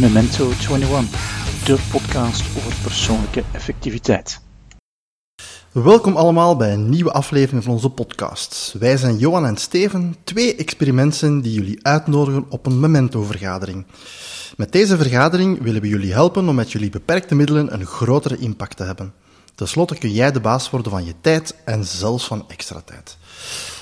[0.00, 4.40] Memento 21, de podcast over persoonlijke effectiviteit.
[5.72, 8.74] Welkom allemaal bij een nieuwe aflevering van onze podcast.
[8.78, 13.86] Wij zijn Johan en Steven, twee experimenten die jullie uitnodigen op een Memento-vergadering.
[14.56, 18.76] Met deze vergadering willen we jullie helpen om met jullie beperkte middelen een grotere impact
[18.76, 19.12] te hebben.
[19.54, 23.16] Ten slotte kun jij de baas worden van je tijd en zelfs van extra tijd.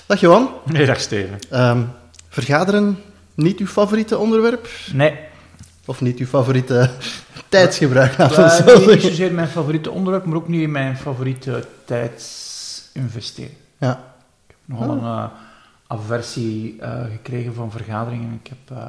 [0.06, 0.50] Dag Johan.
[0.64, 1.38] Nee, dag Steven.
[1.50, 1.82] Ehm,
[2.28, 2.98] vergaderen,
[3.34, 4.68] niet uw favoriete onderwerp?
[4.92, 5.28] Nee.
[5.90, 6.90] Of niet uw favoriete
[7.48, 8.18] tijdsgebruik?
[8.18, 13.54] Uh, zo nee, niet zozeer mijn favoriete onderwerp, maar ook niet mijn favoriete tijdsinvestering.
[13.78, 14.00] Ja.
[14.64, 14.94] Nogal Oh.
[14.96, 15.24] een eh,
[15.86, 18.40] aversie eh, gekregen van vergaderingen.
[18.42, 18.84] Ik heb eh,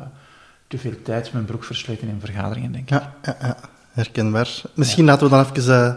[0.68, 2.90] te veel tijd mijn broek versleten in vergaderingen, denk ik.
[2.90, 3.58] Ja, ja, ja.
[3.92, 4.62] herkenbaar.
[4.74, 5.94] Misschien laten we dan even eh,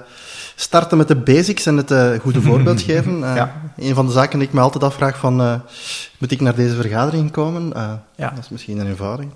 [0.55, 3.25] starten met de basics en het eh, goede voorbeeld geven.
[3.25, 3.53] Eh, Ja.
[3.77, 5.55] Een van de zaken die ik me altijd afvraag van, eh,
[6.19, 7.73] moet ik naar deze vergadering komen?
[7.73, 8.31] Eh, Ja.
[8.31, 9.27] Dat is misschien een eenvoudig.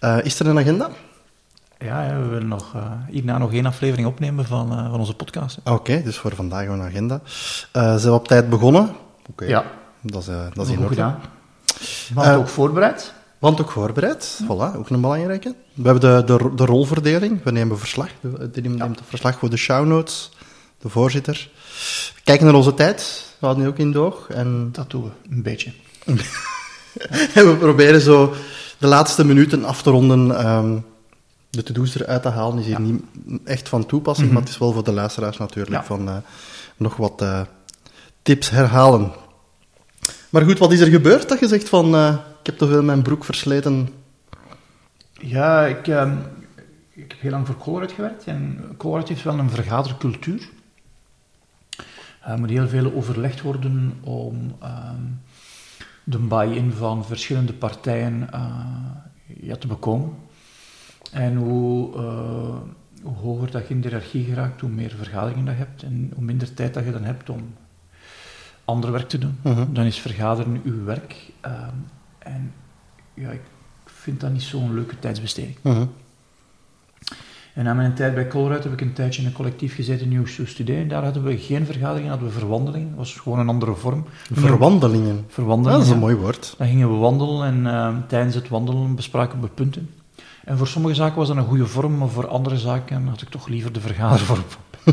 [0.00, 0.90] Eh, is er een agenda?
[1.84, 5.14] Ja, ja, we willen nog, eh, hierna nog één aflevering opnemen van, eh, van onze
[5.14, 5.58] podcast.
[5.64, 7.20] Oké, dus voor vandaag een agenda.
[7.72, 8.90] Eh, zijn we op tijd begonnen?
[9.30, 9.64] Oké, Ja,
[10.00, 10.88] dat is, dat is goed orde.
[10.88, 11.18] gedaan.
[12.14, 13.12] Want ook voorbereid.
[13.38, 15.54] Want ook voorbereid, voilà, ook een belangrijke.
[15.74, 19.50] We hebben de, de, de rolverdeling, we nemen verslag, de, de neemt het verslag voor
[19.50, 20.30] de show notes,
[20.78, 21.50] de voorzitter.
[22.14, 24.26] We kijken naar onze tijd, we houden die ook in doog.
[24.28, 25.72] En, Dat doen we, een beetje.
[27.34, 28.34] en we proberen zo
[28.78, 30.76] de laatste minuten af te ronden, ehm,
[31.50, 32.58] de to-do's eruit te halen.
[32.58, 33.02] is hier niet
[33.44, 35.84] echt van toepassing, maar het is wel voor de luisteraars natuurlijk Ja.
[35.84, 36.16] van eh,
[36.76, 37.40] nog wat eh,
[38.22, 39.12] tips herhalen.
[40.30, 42.82] Maar goed, wat is er gebeurd dat je zegt van, eh, ik heb te veel
[42.82, 43.88] mijn broek versleten
[45.12, 45.86] Ja, ik,
[46.90, 48.24] ik heb heel lang voor Colruyt gewerkt.
[48.24, 50.48] En Colruyt heeft wel een vergadercultuur.
[52.22, 55.02] Er moet heel veel overlegd worden om ehm,
[56.04, 58.28] de buy-in van verschillende partijen
[59.40, 60.14] ja, te bekomen.
[61.12, 62.56] En hoe, eh,
[63.02, 66.12] hoe hoger dat je in de hiërarchie geraakt, hoe meer vergaderingen dat je hebt en
[66.14, 67.54] hoe minder tijd dat je dan hebt om
[68.64, 69.38] ander werk te doen.
[69.42, 69.72] Mhm.
[69.72, 71.16] Dan is vergaderen uw werk.
[71.40, 71.74] ehm,
[72.18, 72.52] en
[73.14, 73.40] ja, ik
[73.84, 75.56] vind dat niet zo'n leuke tijdsbesteding.
[75.60, 75.84] Mhm.
[77.54, 80.26] En na mijn tijd bij Colruyt heb ik een tijdje in een collectief gezeten, Nieuw
[80.26, 80.86] Studé.
[80.86, 82.88] Daar hadden we geen vergaderingen, hadden we verwandelingen.
[82.88, 84.04] Dat was gewoon een andere vorm.
[84.32, 85.24] Verwandelingen.
[85.28, 85.78] Verwandelingen.
[85.78, 86.54] dat is een mooi woord.
[86.58, 89.90] Dan gingen we wandelen en eh, tijdens het wandelen bespraken we punten.
[90.50, 93.28] En voor sommige zaken was dat een goede vorm, maar voor andere zaken had ik
[93.28, 94.42] toch liever de vergadervorm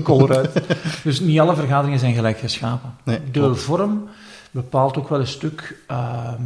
[0.04, 0.64] Colruyt.
[1.04, 2.94] dus niet alle vergaderingen zijn gelijk geschapen.
[3.04, 3.60] Nee, de klopt.
[3.60, 4.08] vorm
[4.52, 6.42] bepaalt ook wel een stuk ehm,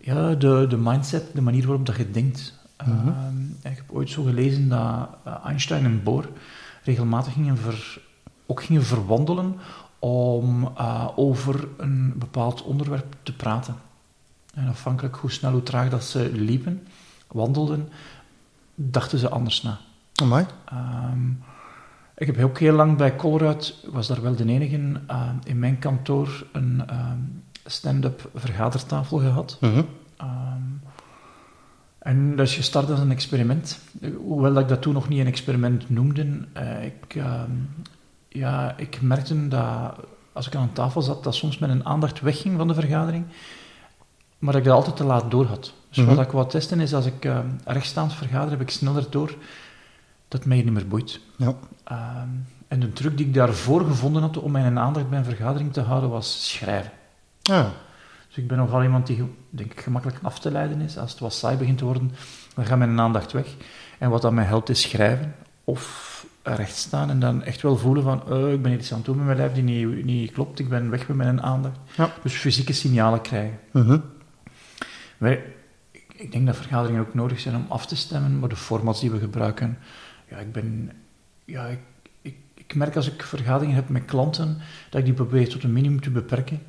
[0.00, 2.58] ja, de, de mindset, de manier waarop dat je denkt.
[2.86, 3.08] Mhm.
[3.08, 6.28] Ehm, ik heb ooit zo gelezen dat eh, Einstein en Bohr
[6.84, 8.00] regelmatig gingen ver,
[8.46, 9.56] ook gingen verwandelen
[9.98, 13.74] om eh, over een bepaald onderwerp te praten.
[14.54, 16.86] En afhankelijk hoe snel, hoe traag dat ze liepen,
[17.32, 17.88] wandelden,
[18.74, 19.78] dachten ze anders na.
[20.14, 20.46] Amai.
[20.64, 21.30] Ehm,
[22.16, 25.78] ik heb ook heel lang bij Colruyt, was daar wel de enige, eh, in mijn
[25.78, 27.18] kantoor een ehm,
[27.64, 29.58] stand-up vergadertafel gehad.
[29.60, 29.82] Mhm.
[30.16, 30.62] Ehm,
[31.98, 33.78] en dat is gestart als een experiment.
[34.24, 36.46] Hoewel dat ik dat toen nog niet een experiment noemde.
[36.52, 37.50] eh, ik, ehm,
[38.28, 39.94] ja, ik merkte dat
[40.32, 43.24] als ik aan een tafel zat, dat soms mijn aandacht wegging van de vergadering,
[44.40, 45.72] maar dat ik dat altijd te laat door had.
[45.88, 46.14] Dus Mhm.
[46.14, 49.26] wat ik wou testen is, als ik uh, rechtstaand vergader, heb ik sneller door
[50.28, 51.20] dat het mij niet meer boeit.
[51.36, 51.54] Ja.
[51.84, 52.28] Ehm,
[52.68, 55.80] en de truc die ik daarvoor gevonden had om mijn aandacht bij een vergadering te
[55.80, 56.90] houden, was schrijven.
[57.50, 57.64] Ah,
[58.28, 60.98] Dus ik ben nogal iemand die, denk ik, gemakkelijk af te leiden is.
[60.98, 62.12] Als het wat saai begint te worden,
[62.54, 63.46] dan gaat mijn aandacht weg.
[63.98, 65.34] En wat dat mij helpt, is schrijven.
[65.64, 66.08] Of
[66.42, 69.24] rechtstaan en dan echt wel voelen van, eh, ik ben iets aan het doen met
[69.26, 70.58] mijn lijf die niet, niet klopt.
[70.58, 71.78] Ik ben weg met mijn aandacht.
[71.96, 72.10] Ja.
[72.22, 73.58] Dus fysieke signalen krijgen.
[73.72, 73.98] mhm.
[75.20, 75.42] Wij,
[75.90, 79.00] ik, ik denk dat vergaderingen ook nodig zijn om af te stemmen, maar de formats
[79.00, 79.78] die we gebruiken,
[80.28, 80.92] ja, ik ben,
[81.44, 81.78] ja, ik,
[82.22, 84.58] ik, ik merk als ik vergaderingen heb met klanten,
[84.90, 86.62] dat ik die probeer tot een minimum te beperken.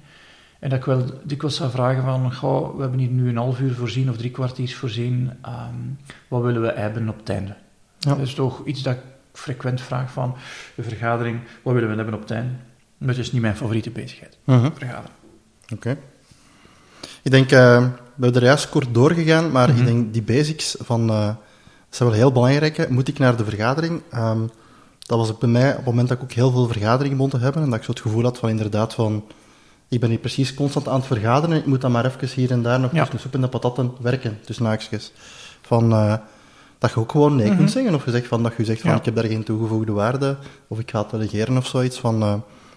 [0.60, 3.60] En dat ik wel dikwijls zou vragen van, goh, we hebben hier nu een half
[3.60, 5.76] uur voorzien of drie kwartiers voorzien, ehm,
[6.28, 7.56] wat willen we hebben op het einde?
[8.00, 8.10] Ja.
[8.10, 9.02] Dat is toch iets dat ik
[9.34, 10.36] frequent vraag van
[10.76, 12.54] de vergadering, wat willen we hebben op het einde?
[12.98, 14.70] Maar het is niet mijn favoriete bezigheid, Mhm.
[14.74, 15.16] vergaderen.
[15.74, 15.98] Oké.
[17.22, 17.90] Ik denk, eh, we
[18.20, 19.80] hebben er juist kort doorgegaan, maar Mhm.
[19.80, 21.36] ik denk die basics van, dat
[21.90, 22.88] zijn wel heel belangrijke.
[22.90, 24.02] Moet ik naar de vergadering?
[24.12, 24.40] Ehm,
[25.00, 27.38] dat was bij mij op het moment dat ik ook heel veel vergaderingen begon te
[27.38, 29.24] hebben en dat ik zo het gevoel had van inderdaad van,
[29.90, 32.52] ik ben hier precies constant aan het vergaderen en ik moet dan maar even hier
[32.52, 32.98] en daar nog Ja.
[33.00, 35.12] tussen de soep en de patatten werken, tussen haakjes.
[35.62, 36.14] Van, eh,
[36.78, 37.58] dat je ook gewoon nee Mhm.
[37.58, 38.98] kunt zeggen, of je zegt van, dat je zegt van, Ja.
[38.98, 40.38] ik heb daar geen toegevoegde waarde,
[40.68, 42.00] of ik ga het delegeren of zoiets.
[42.00, 42.34] Van, eh,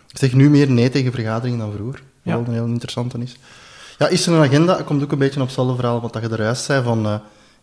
[0.08, 2.40] ik zeg nu meer nee tegen vergaderingen dan vroeger, wat Ja.
[2.46, 3.36] een heel interessante is.
[3.98, 4.82] Ja, is er een agenda?
[4.82, 7.06] Komt ook een beetje op hetzelfde verhaal wat dat je eruit zei van...
[7.06, 7.14] eh,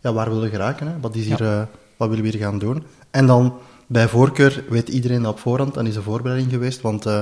[0.01, 0.87] ja, waar willen we geraken?
[0.87, 0.93] Hè?
[1.01, 1.61] Wat, is hier, eh,
[1.97, 2.83] wat willen we hier gaan doen?
[3.11, 3.53] En dan
[3.87, 6.81] bij voorkeur weet iedereen dat op voorhand, dan is een voorbereiding geweest.
[6.81, 7.21] Want eh,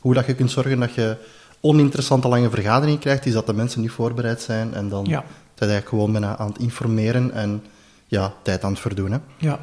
[0.00, 1.16] hoe dat je kunt zorgen dat je
[1.60, 5.24] oninteressante lange vergaderingen krijgt, is dat de mensen niet voorbereid zijn en dan Ja.
[5.54, 7.62] zijn eigenlijk gewoon bijna aan het informeren en
[8.06, 9.10] ja, tijd aan het verdoen.
[9.12, 9.18] Hè.
[9.38, 9.58] Ja,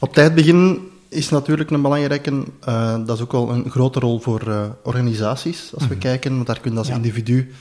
[0.00, 0.78] Op tijd beginnen
[1.08, 5.86] is natuurlijk een belangrijke, eh, dat is ook wel een grote rol voor organisaties, als
[5.86, 6.96] we kijken, want daar kun je als Mhm.
[6.96, 7.02] Ja.
[7.04, 7.52] individu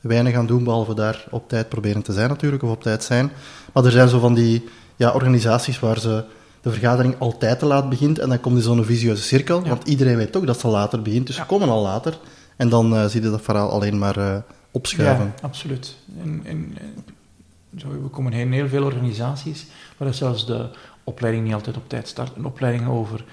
[0.00, 3.30] weinig aan doen, behalve daar op tijd proberen te zijn natuurlijk, of op tijd zijn.
[3.72, 4.64] Maar er zijn zo van die
[4.96, 6.24] ja, organisaties waar ze
[6.60, 9.68] de vergadering altijd te laat begint en dan komt in zo'n visieuze cirkel, Ja.
[9.68, 11.42] want iedereen weet toch dat ze later begint, dus Ja.
[11.42, 12.18] ze komen al later.
[12.56, 14.36] En dan eh, zie je dat verhaal alleen maar eh,
[14.70, 15.24] opschuiven.
[15.24, 15.96] Ja, absoluut.
[16.22, 16.76] En, en,
[17.72, 19.66] en zo, we komen in heel veel organisaties
[19.96, 20.68] waar zelfs de
[21.04, 22.36] opleiding niet altijd op tijd start.
[22.36, 23.24] Een opleiding over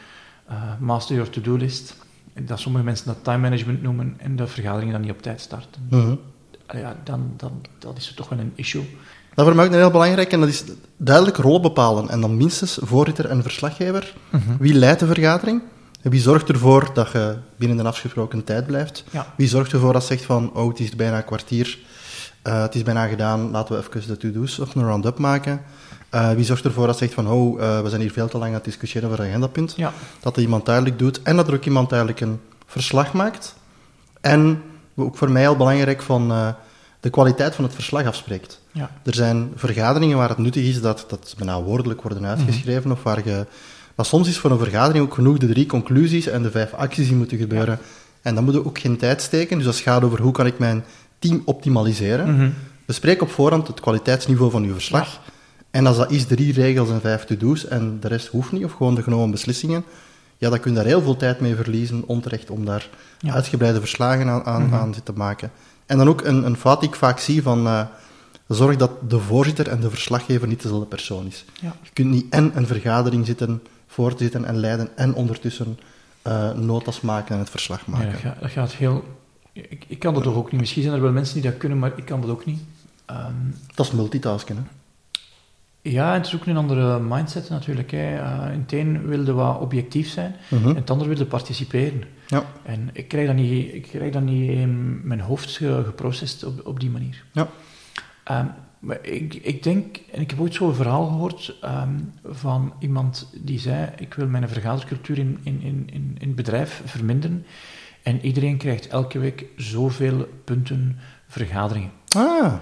[0.47, 1.95] eh, master your to-do list.
[2.41, 5.88] Dat sommige mensen dat time management noemen en de vergaderingen dan niet op tijd starten.
[5.89, 6.15] Mhm.
[6.65, 8.97] Ah Ja, dan, dan dat is toch wel een issue.
[9.33, 10.63] Dat voor mij ook een heel belangrijk en dat is
[10.97, 12.09] duidelijk rollen bepalen.
[12.09, 14.13] En dan minstens voorzitter en verslaggever.
[14.59, 15.62] Wie leidt de vergadering?
[16.01, 19.03] En wie zorgt ervoor dat je binnen de afgesproken tijd blijft?
[19.12, 19.33] Ja.
[19.38, 21.79] Wie zorgt ervoor dat zegt van, oh, het is bijna een kwartier,
[22.41, 25.62] eh, het is bijna gedaan, laten we even de to-do's of een round-up maken?
[26.09, 28.50] Eh, wie zorgt ervoor dat zegt van, oh, eh, we zijn hier veel te lang
[28.50, 29.73] aan het discussiëren over een agendapunt?
[29.75, 33.56] Ja, Dat er iemand duidelijk doet en dat er ook iemand duidelijk een verslag maakt.
[34.21, 34.62] En
[34.95, 36.47] ook voor mij heel belangrijk van eh,
[37.00, 38.62] de kwaliteit van het verslag afspreekt.
[38.71, 43.03] ja, Er zijn vergaderingen waar het nuttig is dat, dat bijna woordelijk worden uitgeschreven, of
[43.03, 43.45] waar je...
[43.95, 47.07] Maar soms is voor een vergadering ook genoeg de drie conclusies en de vijf acties
[47.07, 47.80] die moeten gebeuren.
[48.21, 50.59] En dan moet je ook geen tijd steken, dus dat gaat over hoe kan ik
[50.59, 50.83] mijn
[51.19, 52.36] team optimaliseren.
[52.36, 52.50] Mhm.
[52.86, 55.19] Bespreek op voorhand het kwaliteitsniveau van uw verslag.
[55.71, 58.71] En als dat is drie regels en vijf to-do's en de rest hoeft niet, of
[58.71, 59.83] gewoon de genomen beslissingen,
[60.37, 62.89] ja, dan kun je daar heel veel tijd mee verliezen, onterecht, om daar
[63.19, 63.33] Ja.
[63.33, 65.51] uitgebreide verslagen aan, aan, aan te maken.
[65.85, 67.81] En dan ook een, een fout die ik vaak zie van, eh,
[68.47, 71.45] zorg dat de voorzitter en de verslaggever niet dezelfde persoon is.
[71.61, 71.75] ja.
[71.83, 75.79] Je kunt niet en een vergadering zitten, voor te zitten en leiden, en ondertussen
[76.21, 78.11] eh, notas maken en het verslag maken.
[78.11, 79.03] dat, gaat, dat gaat heel...
[79.53, 80.59] Ik, ik kan dat toch ook niet.
[80.59, 82.59] Misschien zijn er wel mensen die dat kunnen, maar ik kan dat ook niet.
[83.05, 83.33] Ehm,
[83.75, 84.61] Dat is multitasken, hè.
[85.91, 87.91] Ja, en het is ook een andere mindset natuurlijk.
[87.91, 88.15] Hè.
[88.51, 90.69] In het een wilde wat objectief zijn, Mhm.
[90.69, 92.01] en het ander wilde participeren.
[92.27, 96.43] Ja, En ik krijg dat niet, ik krijg dat niet in mijn hoofd ge- geprocessed
[96.43, 97.23] op, op die manier.
[97.31, 97.47] ja.
[98.23, 98.45] Ehm,
[98.79, 101.93] maar ik, ik denk, en ik heb ooit zo'n verhaal gehoord ehm,
[102.23, 107.45] van iemand die zei: Ik wil mijn vergadercultuur in, in, in, in, het bedrijf verminderen.
[108.03, 110.97] En iedereen krijgt elke week zoveel punten
[111.27, 111.91] vergaderingen.
[112.15, 112.53] Ah,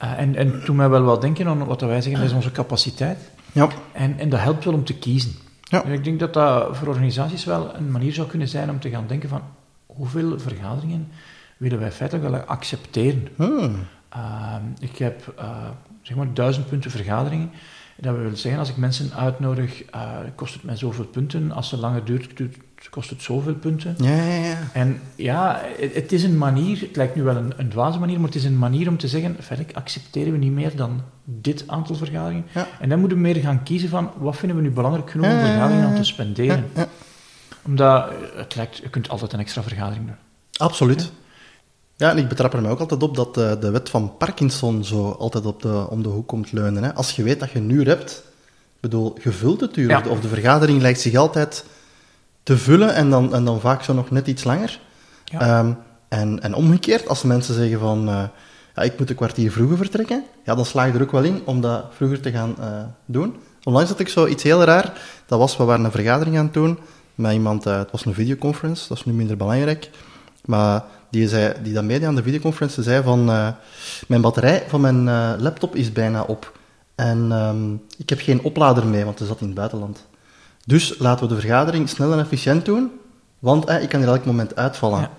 [0.00, 3.18] en, en toen mij wel wat denken aan wat wij zeggen, dat is onze capaciteit.
[3.52, 3.68] ja.
[3.92, 5.32] En, en dat helpt wel om te kiezen.
[5.60, 5.84] Ja.
[5.84, 8.90] En ik denk dat dat voor organisaties wel een manier zou kunnen zijn om te
[8.90, 9.42] gaan denken van
[9.86, 11.08] hoeveel vergaderingen
[11.56, 13.28] willen wij feitelijk wel accepteren.
[13.36, 13.86] Hmm.
[14.08, 15.68] Ehm, ik heb eh,
[16.02, 17.50] zeg maar duizend punten vergaderingen.
[18.00, 21.52] Dat wil zeggen, als ik mensen uitnodig, eh, kost het mij zoveel punten.
[21.52, 22.32] Als het langer duurt,
[22.90, 23.94] kost het zoveel punten.
[23.98, 24.58] Ja, ja, ja.
[24.72, 28.16] En ja, het, het is een manier, het lijkt nu wel een, een dwaze manier,
[28.16, 31.64] maar het is een manier om te zeggen, feitelijk accepteren we niet meer dan dit
[31.66, 32.46] aantal vergaderingen.
[32.54, 32.66] Ja.
[32.80, 35.32] En dan moeten we meer gaan kiezen van, wat vinden we nu belangrijk genoeg om
[35.32, 36.70] Ja, vergaderingen aan te spenderen.
[37.62, 40.16] Omdat, eh, het lijkt, je kunt altijd een extra vergadering doen.
[40.56, 41.12] Absoluut.
[42.00, 44.84] Ja, en ik betrap er mij ook altijd op dat eh, de wet van Parkinson
[44.84, 46.82] zo altijd op de, om de hoek komt leunen.
[46.82, 46.94] Hè.
[46.94, 48.10] Als je weet dat je een uur hebt,
[48.74, 50.02] ik bedoel, je vult het uur, Ja.
[50.08, 51.64] of de vergadering lijkt zich altijd
[52.42, 54.80] te vullen en dan, en dan vaak zo nog net iets langer.
[55.24, 55.40] Ja.
[55.40, 55.72] Ehm,
[56.08, 58.22] en, en omgekeerd, als mensen zeggen van, eh,
[58.74, 61.42] ja, ik moet een kwartier vroeger vertrekken, ja, dan sla je er ook wel in
[61.44, 62.66] om dat vroeger te gaan eh,
[63.04, 63.36] doen.
[63.64, 64.92] Onlangs had ik zo iets heel raar,
[65.26, 66.78] dat was, we waren een vergadering aan het doen
[67.14, 69.90] met iemand, het was een videoconference, dat is nu minder belangrijk,
[70.44, 73.48] maar die, zei, die dat meedeed aan de videoconference zei van, eh,
[74.06, 76.58] mijn batterij van mijn eh, laptop is bijna op.
[76.94, 80.06] En ehm, ik heb geen oplader mee, want ze zat in het buitenland.
[80.66, 82.90] Dus laten we de vergadering snel en efficiënt doen,
[83.38, 85.00] want eh, ik kan hier elk moment uitvallen.
[85.00, 85.10] Ja.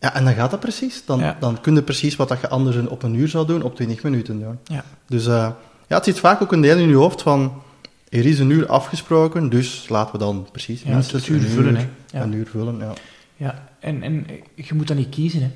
[0.00, 0.14] Ja.
[0.14, 1.02] en dan gaat dat precies.
[1.06, 1.36] Dan, Ja.
[1.40, 4.02] dan kun je precies wat dat je anders op een uur zou doen, op 20
[4.02, 4.58] minuten doen.
[4.64, 4.84] Ja.
[5.06, 5.56] Dus ja,
[5.86, 7.62] het zit vaak ook een deel in je hoofd van,
[8.08, 11.88] er is een uur afgesproken, dus laten we dan precies minstens uur een vullen, uur.
[12.12, 12.22] Ja.
[12.22, 12.78] een uur vullen.
[12.78, 12.92] Ja.
[13.36, 15.42] Ja, en, en je moet dat niet kiezen.
[15.42, 15.50] Hè.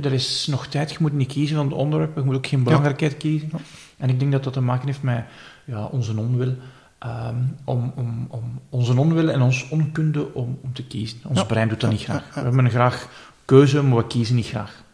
[0.00, 2.62] Er is nog tijd, je moet niet kiezen van het onderwerp, je moet ook geen
[2.62, 3.50] belangrijkheid kiezen.
[3.96, 5.24] En ik denk dat dat te maken heeft met
[5.64, 6.54] ja, onze onwil.
[6.98, 11.18] ehm, om, om, om onze onwil en ons onkunde om, om te kiezen.
[11.24, 11.44] Ons Ja.
[11.44, 12.34] brein doet dat niet graag.
[12.34, 13.08] We hebben graag
[13.44, 14.84] keuze, maar we kiezen niet graag.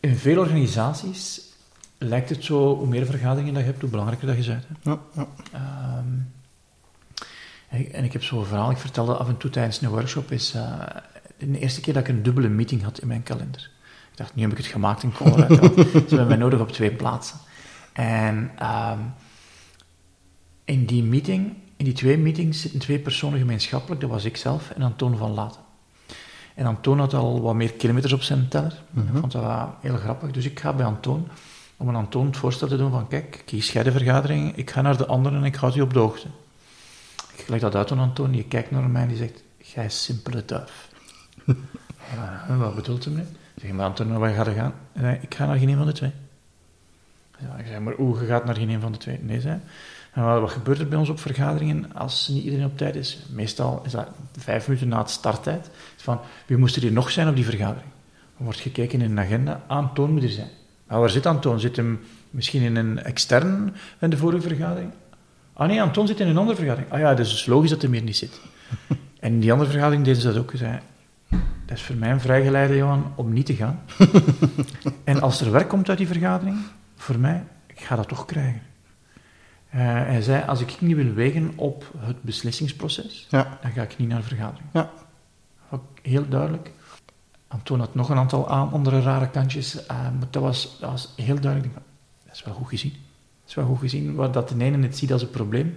[0.00, 1.40] In veel organisaties
[1.98, 4.64] lijkt het zo, hoe meer vergaderingen dat je hebt, hoe belangrijker dat je bent.
[4.82, 4.90] hè.
[4.90, 5.26] Ja, ja.
[5.52, 6.06] Ehm,
[7.84, 10.80] en- ik heb zo'n verhaal, ik vertelde af en toe tijdens een workshop, is eh,
[11.38, 13.70] de eerste keer dat ik een dubbele meeting had in mijn kalender.
[14.10, 15.56] Ik dacht, nu heb ik het gemaakt in Colorado.
[15.76, 17.38] Ze hebben mij nodig op twee plaatsen.
[17.92, 18.98] En ehm,
[20.64, 24.00] in die meeting, in die twee meetings, zitten twee personen gemeenschappelijk.
[24.00, 25.60] Dat was ik zelf en Antoon van Laten.
[26.54, 28.82] En Antoon had al wat meer kilometers op zijn teller.
[28.94, 30.30] Ik vond dat wel heel grappig.
[30.30, 31.28] Dus ik ga bij Antoon,
[31.76, 34.80] om aan Antoon het voorstel te doen van, kijk, kies jij de vergadering, ik ga
[34.80, 36.26] naar de andere en ik houd u op de hoogte.
[37.36, 40.44] Ik leg dat uit aan Antoon, die kijkt naar mij en die zegt, jij simpele
[40.44, 40.88] duif.
[42.58, 43.22] Wat bedoelt hij nu?
[43.56, 44.72] Zeg, maar Anton, waar ga je gaan?
[45.20, 46.12] Ik ga naar geen een van de twee.
[47.38, 49.18] Ja, ik zei, maar hoe, je gaat naar geen een van de twee?
[49.22, 49.60] Nee, zei.
[50.12, 53.26] En wat, gebeurt er bij ons op vergaderingen als niet iedereen op tijd is?
[53.30, 55.70] Meestal is dat vijf minuten na het starttijd.
[55.96, 57.90] Van, wie moest er hier nog zijn op die vergadering?
[58.36, 59.62] Dan wordt gekeken in een agenda.
[59.66, 60.50] Antoon moet er zijn.
[60.86, 61.60] Maar waar zit Antoon?
[61.60, 62.00] Zit hem
[62.30, 64.92] misschien in een extern in de vorige vergadering?
[65.58, 66.92] Ah nee, Anton zit in een andere vergadering.
[66.92, 68.40] Ah ja, dus het is logisch dat hij meer niet zit.
[69.20, 70.50] En in die andere vergadering deden ze dat ook.
[70.50, 70.78] Ze zei,
[71.66, 73.80] dat is voor mij een vrijgeleide, Johan, om niet te gaan.
[75.04, 76.56] en als er werk komt uit die vergadering,
[76.96, 78.62] voor mij, ik ga dat toch krijgen.
[79.68, 83.58] Eh, hij zei, als ik niet wil wegen op het beslissingsproces, Ja.
[83.62, 84.68] dan ga ik niet naar de vergadering.
[84.72, 84.90] Ja.
[85.70, 86.70] Ook heel duidelijk.
[87.48, 91.12] Antoon had nog een aantal aan- andere rare kantjes, eh, maar dat was, dat was
[91.16, 91.74] heel duidelijk.
[92.24, 92.92] Dat is wel goed gezien.
[93.46, 95.76] Dat is wel goed gezien, waar dat de ene het ziet als een probleem.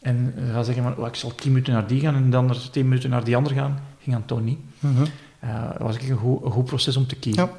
[0.00, 2.48] En eh, gaat zeggen, van, oh, ik zal tien minuten naar die gaan en dan
[2.48, 4.58] er tien minuten naar die ander gaan, ging Antoon niet.
[4.78, 5.02] Mhm.
[5.38, 7.44] Eh, dat was een goed, een goed proces om te kiezen.
[7.44, 7.50] Ja.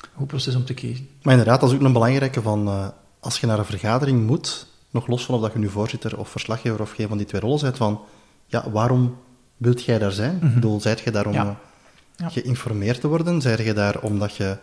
[0.00, 1.08] Een goed proces om te kiezen.
[1.22, 2.68] Maar inderdaad, dat is ook een belangrijke van...
[2.68, 2.86] eh,
[3.20, 6.28] als je naar een vergadering moet, nog los van of dat je nu voorzitter of
[6.28, 8.00] verslaggever of geen van die twee rollen bent, van...
[8.46, 9.16] Ja, waarom
[9.56, 10.38] wilt jij daar zijn?
[10.42, 11.44] Ik bedoel, zijt je daar om Ja.
[11.46, 11.50] eh,
[12.16, 12.28] Ja.
[12.28, 13.40] geïnformeerd te worden?
[13.40, 14.56] Zijt je daar omdat je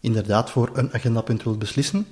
[0.00, 2.06] inderdaad voor een agendapunt wilt beslissen?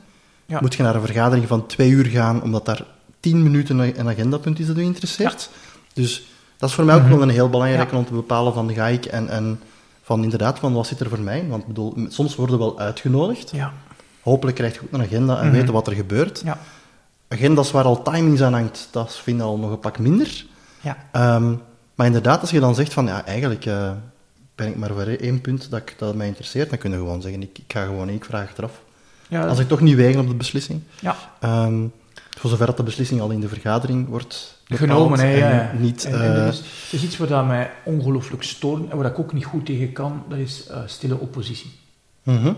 [0.49, 0.59] Ja.
[0.61, 2.85] Moet je naar een vergadering van twee uur gaan omdat daar
[3.21, 5.51] tien minuten een agendapunt is dat u interesseert?
[5.93, 6.27] Dus
[6.57, 7.93] dat is voor mij ook wel een heel belangrijke.
[7.93, 7.99] Ja.
[7.99, 9.61] om te bepalen van ga ik en, en
[10.03, 11.45] van inderdaad van wat zit er voor mij?
[11.49, 13.51] Want ik bedoel, soms worden we wel uitgenodigd.
[13.51, 13.73] Ja.
[14.23, 15.55] Hopelijk krijg je ook een agenda en Mhm.
[15.57, 16.41] weten wat er gebeurt.
[16.45, 16.59] Ja.
[17.29, 20.47] Agendas waar al timings aan hangt, dat vind ik al nog een pak minder.
[20.81, 20.97] Ja.
[21.13, 21.55] Ehm,
[21.95, 23.91] maar inderdaad, als je dan zegt van ja, eigenlijk eh,
[24.55, 27.23] ben ik maar voor één punt dat, ik, dat mij interesseert, dan kun je gewoon
[27.23, 28.81] zeggen, ik, ik ga gewoon ik vraag achteraf.
[29.29, 30.81] Ja, Als ik toch niet wegen op de beslissing.
[31.01, 31.17] ja.
[31.41, 31.87] Ehm,
[32.39, 36.05] voor zover dat de beslissing al in de vergadering wordt genomen, hè, ja, niet...
[36.05, 39.07] En, en eh, dat is, het is iets wat dat mij ongelooflijk stoort en waar
[39.07, 41.71] ik ook niet goed tegen kan, dat is eh, stille oppositie.
[42.23, 42.53] mhm.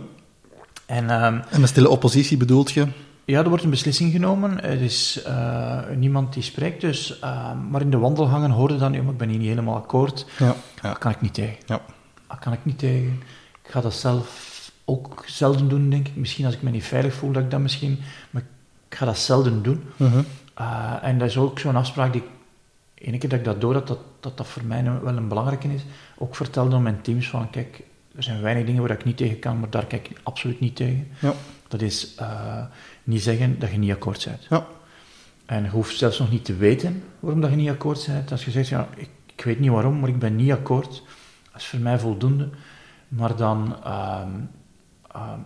[0.86, 2.86] En ehm, En met stille oppositie bedoelt je?
[3.24, 7.80] ja, er wordt een beslissing genomen, er is eh, niemand die spreekt, dus, ehm, maar
[7.80, 10.54] in de wandelgangen hoorde dan, ja, maar ik ben hier niet helemaal akkoord, Ja.
[10.82, 11.56] dat kan ik niet tegen.
[11.66, 11.80] Ja.
[12.28, 13.22] Dat kan ik niet tegen.
[13.64, 14.49] Ik ga dat zelf
[14.84, 16.16] ook zelden doen, denk ik.
[16.16, 17.98] Misschien als ik me niet veilig voel, dat ik dat misschien...
[18.30, 18.42] Maar
[18.88, 19.82] ik ga dat zelden doen.
[19.96, 20.22] Mhm.
[20.60, 22.28] Uh, en dat is ook zo'n afspraak die ik,
[23.06, 25.68] ene keer dat ik dat door had, dat, dat dat voor mij wel een belangrijke
[25.68, 25.82] is,
[26.18, 27.82] ook vertelde aan mijn teams van, kijk,
[28.16, 30.76] er zijn weinig dingen waar ik niet tegen kan, maar daar kijk ik absoluut niet
[30.76, 31.08] tegen.
[31.20, 31.32] Ja.
[31.68, 32.64] Dat is uh,
[33.04, 34.46] niet zeggen dat je niet akkoord bent.
[34.50, 34.66] Ja.
[35.46, 38.30] En je hoeft zelfs nog niet te weten waarom dat je niet akkoord bent.
[38.30, 41.02] Als je zegt, ja, ik, ik weet niet waarom, maar ik ben niet akkoord,
[41.52, 42.48] dat is voor mij voldoende.
[43.08, 44.30] Maar dan ehm,
[45.12, 45.38] ehm,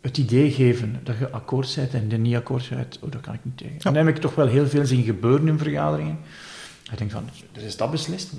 [0.00, 3.34] het idee geven dat je akkoord bent en er niet akkoord bent, oh, dat kan
[3.34, 3.74] ik niet tegen.
[3.74, 6.18] En dan heb ik toch wel heel veel zien gebeuren in vergaderingen.
[6.92, 8.32] Ik denk van, er is dat beslist,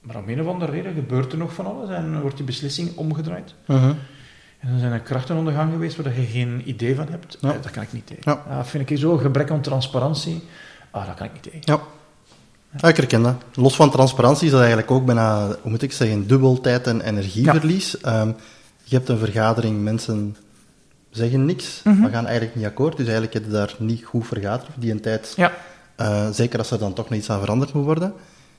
[0.00, 2.96] maar om een of andere reden gebeurt er nog van alles en wordt die beslissing
[2.96, 3.54] omgedraaid.
[3.66, 3.92] Mhm.
[4.58, 7.38] En dan zijn er krachten onder gang geweest waar je geen idee van hebt.
[7.40, 7.54] Ja.
[7.54, 8.22] Eh, Dat kan ik niet tegen.
[8.24, 8.56] Ja.
[8.56, 10.42] Dat vind ik zo, gebrek aan transparantie.
[10.90, 11.60] Ah, dat kan ik niet tegen.
[11.62, 11.80] Ja.
[12.80, 13.34] Ja, ik herken dat.
[13.54, 17.00] Los van transparantie is dat eigenlijk ook bijna, hoe moet ik zeggen, dubbel tijd- en
[17.00, 18.00] energieverlies.
[18.00, 18.32] Ehm,
[18.88, 20.36] je hebt een vergadering, mensen
[21.10, 22.00] zeggen niks, Mhm.
[22.00, 22.92] maar gaan eigenlijk niet akkoord.
[22.96, 25.32] Dus eigenlijk heb je daar niet goed vergaderd die een tijd.
[25.36, 25.52] Ja.
[25.96, 28.12] Eh, zeker als er dan toch nog iets aan veranderd moet worden.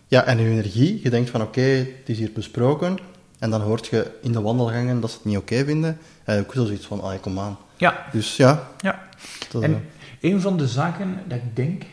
[0.07, 2.97] Ja, en je energie, je denkt van oké, het is hier besproken.
[3.39, 5.97] En dan hoort je in de wandelgangen dat ze het niet oké vinden.
[6.23, 7.57] En ook zoiets van, ah, kom aan.
[7.77, 8.05] Ja.
[8.11, 9.07] Dus ja, ja.
[9.51, 9.85] dat, eh, En
[10.21, 11.83] een van de zaken dat ik denk,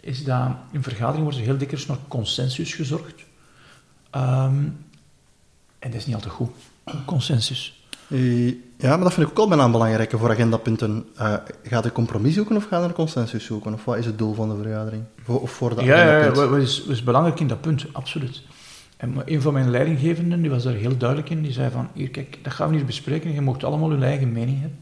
[0.00, 3.14] is dat in vergadering wordt er heel dikwijls naar consensus gezorgd.
[4.10, 4.54] Ehm,
[5.78, 6.50] en dat is niet altijd goed.
[7.04, 7.84] Consensus.
[8.08, 11.06] Eh, Ja, maar dat vind ik ook al bijna een belangrijke voor agendapunten.
[11.20, 13.72] Uh, gaat een compromis zoeken of gaat een consensus zoeken?
[13.72, 15.02] Of wat is het doel van de vergadering?
[15.22, 18.42] Voor, of voor dat Ja, ja, wat is, wat is belangrijk in dat punt, absoluut.
[18.96, 22.10] En een van mijn leidinggevenden, die was daar heel duidelijk in, die zei van, hier
[22.10, 24.78] kijk, dat gaan we niet bespreken, je mocht allemaal je eigen mening hebben.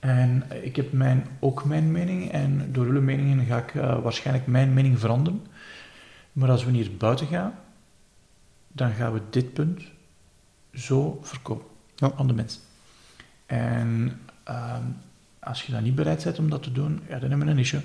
[0.00, 4.46] En ik heb mijn, ook mijn mening, en door jullie meningen ga ik uh, waarschijnlijk
[4.46, 5.42] mijn mening veranderen.
[6.32, 7.54] Maar als we hier buiten gaan,
[8.68, 9.82] dan gaan we dit punt
[10.74, 12.12] zo verkopen ja.
[12.16, 12.60] aan de mensen.
[13.46, 14.76] En uh,
[15.40, 17.58] als je dan niet bereid bent om dat te doen, ja, dan hebben we een
[17.58, 17.80] issue.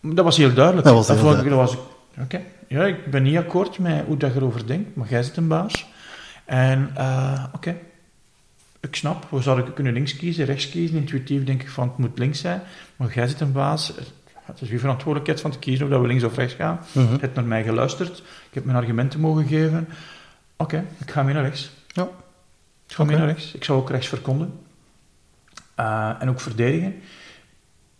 [0.16, 0.86] dat was heel duidelijk.
[0.86, 2.44] Dat was dat heel was, Oké, okay.
[2.68, 5.48] ja, ik ben niet akkoord met hoe dat je erover denkt, maar jij zit een
[5.48, 5.86] baas.
[6.44, 7.80] En uh, oké, okay.
[8.80, 10.96] ik snap, we zouden kunnen links kiezen, rechts kiezen.
[10.96, 12.62] Intuïtief denk ik van het moet links zijn.
[12.96, 13.92] Maar jij zit een baas.
[14.44, 16.80] Het is uw verantwoordelijkheid van te kiezen of dat we links of rechts gaan.
[16.92, 17.12] Mhm.
[17.12, 18.18] Je hebt naar mij geluisterd.
[18.18, 19.88] Ik heb mijn argumenten mogen geven.
[20.56, 21.70] Oké, ik ga mee naar rechts.
[21.86, 22.02] Ja.
[22.88, 23.24] Ik ga mee Oké.
[23.24, 23.54] naar rechts.
[23.54, 24.52] Ik zou ook rechts verkonden.
[25.74, 26.94] Eh, en ook verdedigen.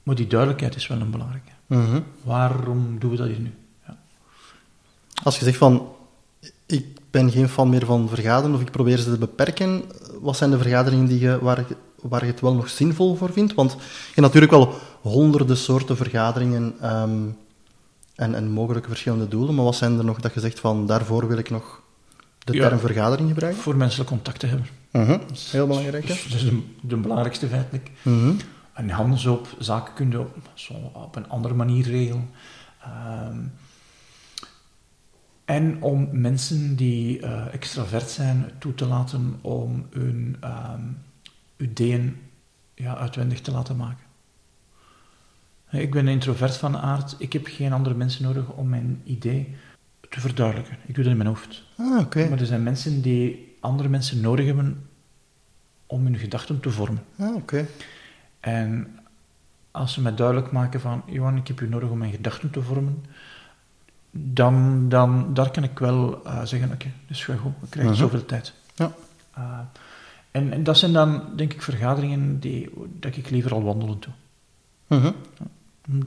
[0.02, 1.50] Maar die duidelijkheid is wel een belangrijke.
[1.66, 2.00] Mhm.
[2.22, 3.54] Waarom doen we dat hier nu?
[5.22, 5.88] Als je zegt van,
[6.66, 9.82] ik ben geen fan meer van vergaderen of ik probeer ze te beperken,
[10.20, 13.32] wat zijn de vergaderingen die je, waar, je- waar je het wel nog zinvol voor
[13.32, 13.54] vindt?
[13.54, 17.22] Want je hebt natuurlijk wel honderden soorten vergaderingen ehm,
[18.14, 21.28] en, en mogelijke verschillende doelen, maar wat zijn er nog dat je zegt van, daarvoor
[21.28, 21.82] wil ik nog
[22.46, 22.68] de Ja.
[22.68, 23.62] term vergadering gebruiken?
[23.62, 24.66] Voor menselijk contact te hebben.
[24.90, 25.18] Mhm.
[25.50, 26.06] Heel belangrijk?
[26.06, 27.90] Dus dat is de, de belangrijkste feitelijk.
[28.02, 28.32] Mhm.
[28.72, 32.30] En handels op zaken kun je op, zo op een andere manier regelen.
[32.82, 33.38] Ehm,
[35.44, 40.82] en om mensen die eh, extravert zijn toe te laten om hun ehm,
[41.56, 42.16] ideeën
[42.74, 44.04] ja, uitwendig te laten maken.
[45.70, 47.14] Ik ben introvert van aard.
[47.18, 49.56] Ik heb geen andere mensen nodig om mijn idee
[50.08, 50.76] te verduidelijken.
[50.86, 51.65] Ik doe dat in mijn hoofd.
[51.76, 52.28] Ah, oké.
[52.28, 54.88] Maar er zijn mensen die andere mensen nodig hebben
[55.86, 57.02] om hun gedachten te vormen.
[57.18, 57.66] Ah, oké.
[58.40, 58.98] En
[59.70, 62.62] als ze mij duidelijk maken van, Johan, ik heb u nodig om mijn gedachten te
[62.62, 63.04] vormen,
[64.10, 68.00] dan, dan daar kan ik wel eh, zeggen, oké, is wel goed, we krijgen Mhm.
[68.02, 68.52] zoveel tijd.
[68.74, 68.92] Ja.
[69.34, 69.58] Eh,
[70.30, 74.12] en, en dat zijn dan, denk ik, vergaderingen die dat ik liever al wandelen doe.
[74.98, 75.12] Mhm.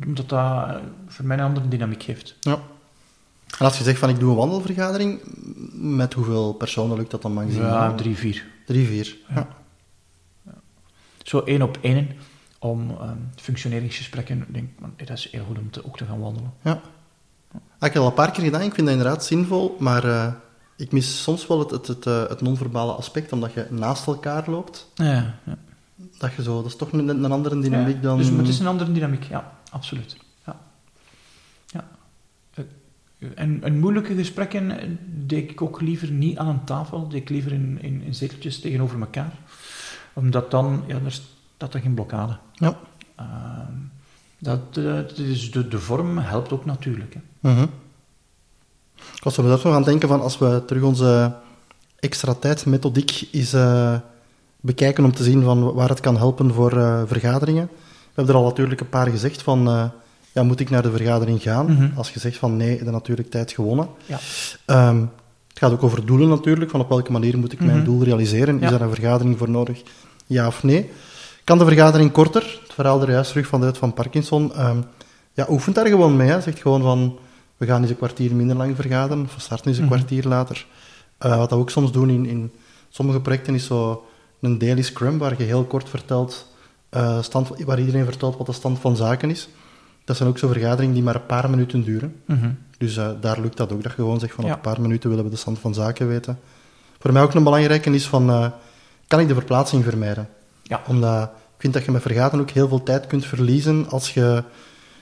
[0.05, 2.35] Omdat dat voor mij een andere dynamiek geeft.
[2.39, 2.59] Ja.
[3.59, 5.21] En als je zegt van, ik doe een wandelvergadering,
[5.73, 7.89] met hoeveel personen lukt dat dan maximaal?
[7.89, 8.45] Ja, drie, vier.
[8.65, 9.17] Drie, vier.
[9.35, 9.47] Ja.
[11.23, 12.09] Zo één op één,
[12.59, 16.53] om ehm, functioneringsgesprekken, denk ik, dat is heel goed om te, ook te gaan wandelen.
[16.61, 16.81] Ja.
[17.79, 20.33] Ik heb al een paar keer gedaan, ik vind dat inderdaad zinvol, maar eh,
[20.75, 24.49] ik mis soms wel het, het, het, eh, het non-verbale aspect, omdat je naast elkaar
[24.49, 24.91] loopt.
[24.95, 25.57] Ja, ja.
[26.17, 28.17] Dat, je zo, dat is toch een, een andere dynamiek Ja, dan...
[28.17, 30.15] Dus het is een andere dynamiek, ja, absoluut.
[33.35, 37.29] En, en moeilijke gesprekken eh, deed ik ook liever niet aan een tafel, deed ik
[37.29, 39.33] liever in, in, in zeteltjes tegenover elkaar.
[40.13, 41.21] Omdat dan, ja, er
[41.55, 42.37] staat er geen blokkade.
[42.53, 42.79] Ja.
[43.15, 43.73] Ehm,
[44.37, 47.13] dat, eh, dat is de, de vorm helpt ook natuurlijk.
[47.13, 47.49] Hè.
[47.49, 47.65] Mhm.
[49.15, 51.35] Ik was er nog aan denken van, als we terug onze
[51.95, 53.95] extra tijd methodiek eens eh,
[54.59, 56.71] bekijken om te zien van waar het kan helpen voor
[57.07, 57.69] vergaderingen.
[57.73, 59.91] We hebben er al natuurlijk een paar gezegd van,
[60.39, 61.65] ja, moet ik naar de vergadering gaan?
[61.71, 61.89] Mhm.
[61.97, 63.87] Als je zegt van nee, dan natuurlijk tijd gewonnen.
[64.05, 64.19] Ja.
[64.65, 64.99] Ehm,
[65.47, 67.85] het gaat ook over doelen natuurlijk, van op welke manier moet ik mijn Mhm.
[67.85, 68.61] doel realiseren?
[68.61, 69.81] Is daar een vergadering voor nodig?
[70.25, 70.89] Ja of nee?
[71.43, 72.59] Kan de vergadering korter?
[72.63, 74.53] Het verhaal er juist terug van de wet van Parkinson.
[74.53, 74.77] Ehm,
[75.33, 76.29] ja, oefent daar gewoon mee.
[76.29, 76.41] Hè.
[76.41, 77.17] Zegt gewoon van,
[77.57, 79.93] we gaan eens een kwartier minder lang vergaderen, of we starten eens een Mhm.
[79.93, 80.65] kwartier later.
[81.17, 82.51] Eh, wat we ook soms doen in, in
[82.89, 84.03] sommige projecten is zo
[84.41, 86.47] een daily scrum, waar je heel kort vertelt,
[86.89, 89.47] eh, stand, waar iedereen vertelt wat de stand van zaken is.
[90.09, 92.15] Dat zijn ook zo vergaderingen die maar een paar minuten duren.
[92.25, 92.49] Mhm.
[92.77, 94.49] Dus eh, daar lukt dat ook, dat je gewoon zegt van Ja.
[94.49, 96.39] op een paar minuten willen we de stand van zaken weten.
[96.99, 98.47] Voor mij ook een belangrijke is van, eh,
[99.07, 100.27] kan ik de verplaatsing vermijden?
[100.63, 100.81] Ja.
[100.87, 104.43] Omdat ik vind dat je met vergaderen ook heel veel tijd kunt verliezen als je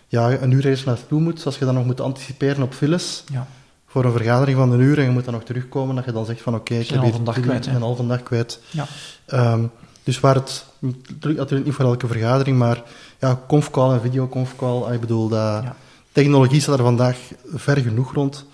[0.07, 3.47] ja, een uur eerst naartoe moet, als je dan nog moet anticiperen op files Ja.
[3.87, 6.25] voor een vergadering van een uur en je moet dan nog terugkomen, dat je dan
[6.25, 7.75] zegt van oké, ik een heb hier halve dag kwijt, hè?
[7.75, 8.59] een halve dag kwijt.
[8.69, 8.85] Ja.
[9.25, 9.63] Ehm,
[10.03, 12.83] dus waar het, natuurlijk niet voor elke vergadering, maar
[13.19, 15.75] ja, confcall en videoconfcall, ah, ik bedoel, dat, Ja.
[16.11, 17.17] technologie staat er vandaag
[17.53, 18.45] ver genoeg rond,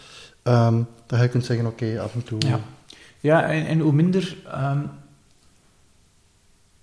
[0.43, 2.39] ehm, dat je kunt zeggen, oké, af en toe...
[2.39, 2.59] Ja,
[3.19, 4.79] ja en, en hoe minder ehm,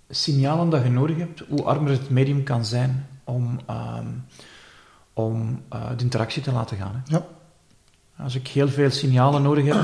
[0.09, 4.07] signalen dat je nodig hebt, hoe armer het medium kan zijn om, ehm,
[5.13, 7.03] om eh, de interactie te laten gaan.
[7.05, 7.15] Hè.
[7.15, 7.25] Ja.
[8.23, 9.83] Als ik heel veel signalen nodig heb,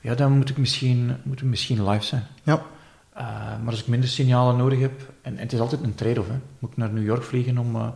[0.00, 2.26] ja, dan moet ik misschien, moet ik misschien live zijn.
[2.42, 2.62] Ja.
[3.12, 3.24] Eh,
[3.62, 6.34] maar als ik minder signalen nodig heb, en, en het is altijd een trade-off, hè.
[6.58, 7.88] moet ik naar New York vliegen om, eh,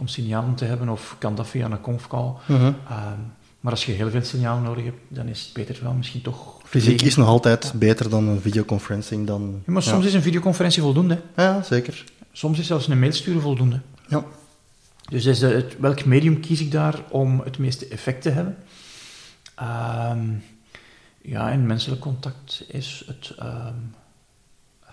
[0.00, 2.32] om signalen te hebben, of kan dat via een confcall?
[2.46, 2.72] Mhm.
[2.88, 3.18] Ehm,
[3.60, 6.58] maar als je heel veel signalen nodig hebt, dan is het beter wel misschien toch...
[6.64, 7.06] Fysiek vliegen.
[7.06, 9.26] is nog altijd beter dan een videoconferencing.
[9.26, 11.20] Dan, Ja, maar soms is een videoconferentie voldoende.
[11.36, 12.04] Ja, zeker.
[12.32, 13.80] Soms is zelfs een mail sturen voldoende.
[14.08, 14.24] Ja.
[15.10, 18.56] Dus is het, welk medium kies ik daar om het meeste effect te hebben?
[19.54, 20.28] Ehm,
[21.22, 23.74] ja, en menselijk contact is het, ehm,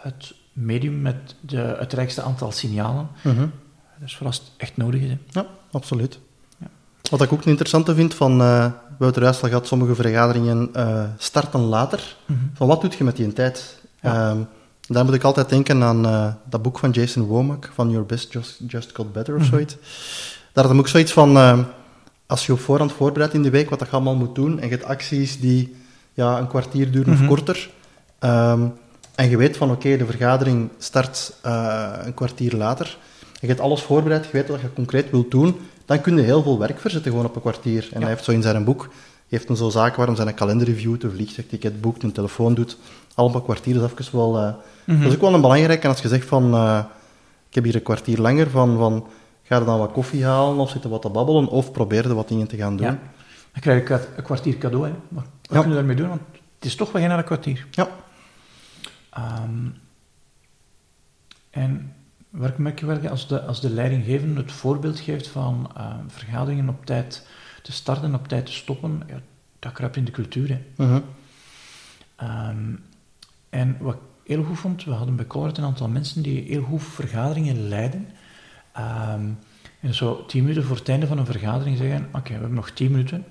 [0.02, 3.08] het medium met de, het rijkste aantal signalen.
[3.24, 3.40] Mhm.
[4.00, 5.10] Dat is voor als het echt nodig is.
[5.10, 5.18] hè.
[5.42, 6.20] Ja, absoluut.
[6.58, 6.68] Ja.
[7.10, 9.68] Wat ik ook een interessante vind van, eh, we hebben het er juist al gehad,
[9.68, 12.16] sommige vergaderingen eh, starten later.
[12.54, 13.80] Van wat doe je met die tijd?
[14.02, 14.30] Ja.
[14.32, 14.38] Ehm,
[14.88, 18.34] daar moet ik altijd denken aan eh, dat boek van Jason Womack, van Your Best
[18.34, 19.50] Just, Just Got Better of Mhm.
[19.50, 19.76] zoiets.
[20.54, 21.64] Daar had hem ook zoiets van, ehm,
[22.26, 24.66] als je op voorhand voorbereidt in de week wat dat je allemaal moet doen, en
[24.70, 25.76] je hebt acties die
[26.14, 27.22] ja, een kwartier duren Mhm.
[27.22, 27.70] of korter,
[28.20, 28.68] ehm,
[29.15, 33.60] en je weet van oké, de vergadering start eh, een kwartier later, en je hebt
[33.60, 36.80] alles voorbereid, je weet wat je concreet wilt doen, dan kun je heel veel werk
[36.80, 37.89] verzetten gewoon op een kwartier.
[37.93, 38.89] En hij heeft zo in zijn boek,
[39.28, 42.78] heeft een zo zaken waarom zijn kalender reviewt, een vliegtuigticket boekt, een telefoon doet,
[43.15, 44.38] allemaal een kwartier is even wel...
[44.38, 44.54] eh,
[44.86, 46.80] Dat is ook wel een belangrijk, en als je zegt van, eh,
[47.50, 49.08] ik heb hier een kwartier langer, van, van
[49.43, 52.28] ga er dan wat koffie halen of zitten wat te babbelen, of probeer er wat
[52.28, 52.86] dingen te gaan doen.
[52.88, 53.00] Ja.
[53.52, 54.91] Dan krijg je een kwartier cadeau, hè.
[55.08, 55.60] Maar wat Ja.
[55.60, 56.08] kun je daarmee doen?
[56.10, 56.21] Want
[56.56, 57.65] het is toch wel geen een kwartier.
[57.71, 57.88] Ja.
[59.12, 59.67] Ehm,
[61.50, 61.93] en
[62.30, 66.69] waar merk je wel, als de, als de leidinggevende het voorbeeld geeft van ehm, vergaderingen
[66.69, 67.28] op tijd
[67.62, 69.19] te starten en op tijd te stoppen, ja,
[69.60, 70.50] dat kruipt in de cultuur.
[70.50, 70.86] Hè.
[70.86, 71.02] Mhm.
[72.15, 72.76] Ehm,
[73.50, 76.84] en wat ik heel goed vond, we hadden bij een aantal mensen die heel goed
[76.84, 78.08] vergaderingen leiden.
[78.71, 79.30] Ehm,
[79.80, 82.69] en zo tien minuten voor het einde van een vergadering zeggen, oké, we hebben nog
[82.69, 83.26] tien minuten.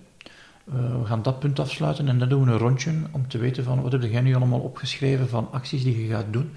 [0.72, 3.64] Eh, we gaan dat punt afsluiten en dan doen we een rondje om te weten
[3.64, 6.52] van wat heb jij nu allemaal opgeschreven van acties die je gaat doen.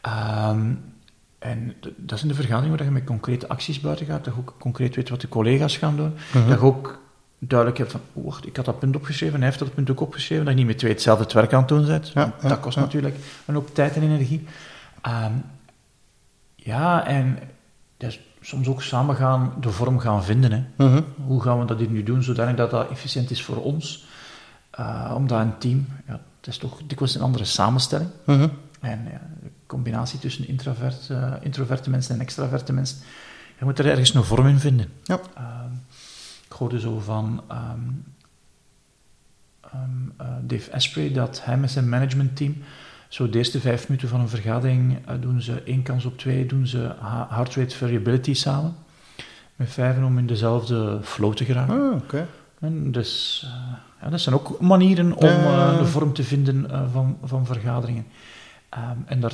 [0.00, 0.72] Ehm,
[1.38, 4.40] en dat is in de vergadering waar je met concrete acties buiten gaat, dat je
[4.40, 6.12] ook concreet weet wat de collega's gaan doen.
[6.32, 6.48] Mhm.
[6.48, 7.00] Dat je ook
[7.38, 10.00] duidelijk hebt van, oh, wacht, ik had dat punt opgeschreven, hij heeft dat punt ook
[10.00, 12.10] opgeschreven, dat je niet met twee hetzelfde het werk aan het doen bent.
[12.14, 12.80] Ja, ja, dat kost ja.
[12.80, 14.44] natuurlijk een hoop tijd en energie.
[15.00, 15.32] Ehm,
[16.54, 17.38] ja, en
[18.40, 20.52] soms ook samen gaan, de vorm gaan vinden.
[20.52, 20.86] Hè.
[20.86, 21.02] Mhm.
[21.26, 24.06] Hoe gaan we dat hier nu doen, zodanig dat dat efficiënt is voor ons?
[24.80, 28.10] Uh, omdat een team, ja, het is toch dikwijls een andere samenstelling.
[28.24, 28.48] Mhm.
[28.80, 32.98] En ja, de combinatie tussen introvert, eh, introverte mensen en extraverte mensen,
[33.58, 34.88] je moet er ergens een vorm in vinden.
[35.04, 35.20] Ja.
[35.34, 35.72] Ehm,
[36.44, 37.80] ik hoorde zo van ehm,
[39.60, 42.56] ehm, eh, Dave Asprey dat hij met zijn managementteam
[43.10, 46.46] zo de eerste vijf minuten van een vergadering eh, doen ze één kans op twee,
[46.46, 46.92] doen ze
[47.28, 48.74] heart rate variability samen.
[49.56, 51.92] Met vijven om in dezelfde flow te geraken.
[51.92, 52.26] Oké.
[52.60, 57.18] En dus, eh, ja, dat zijn ook manieren om eh, de vorm te vinden van,
[57.24, 58.06] van vergaderingen.
[58.68, 59.32] Ehm, en daar,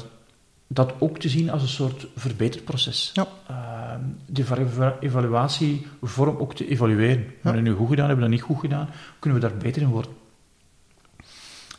[0.67, 3.11] dat ook te zien als een soort verbeterproces.
[3.15, 3.27] Ja.
[3.49, 7.25] Ehm, die eva- evaluatie vorm ook te evalueren.
[7.43, 8.89] Hebben we nu goed gedaan, hebben we dat niet goed gedaan?
[9.19, 10.11] Kunnen we daar beter in worden?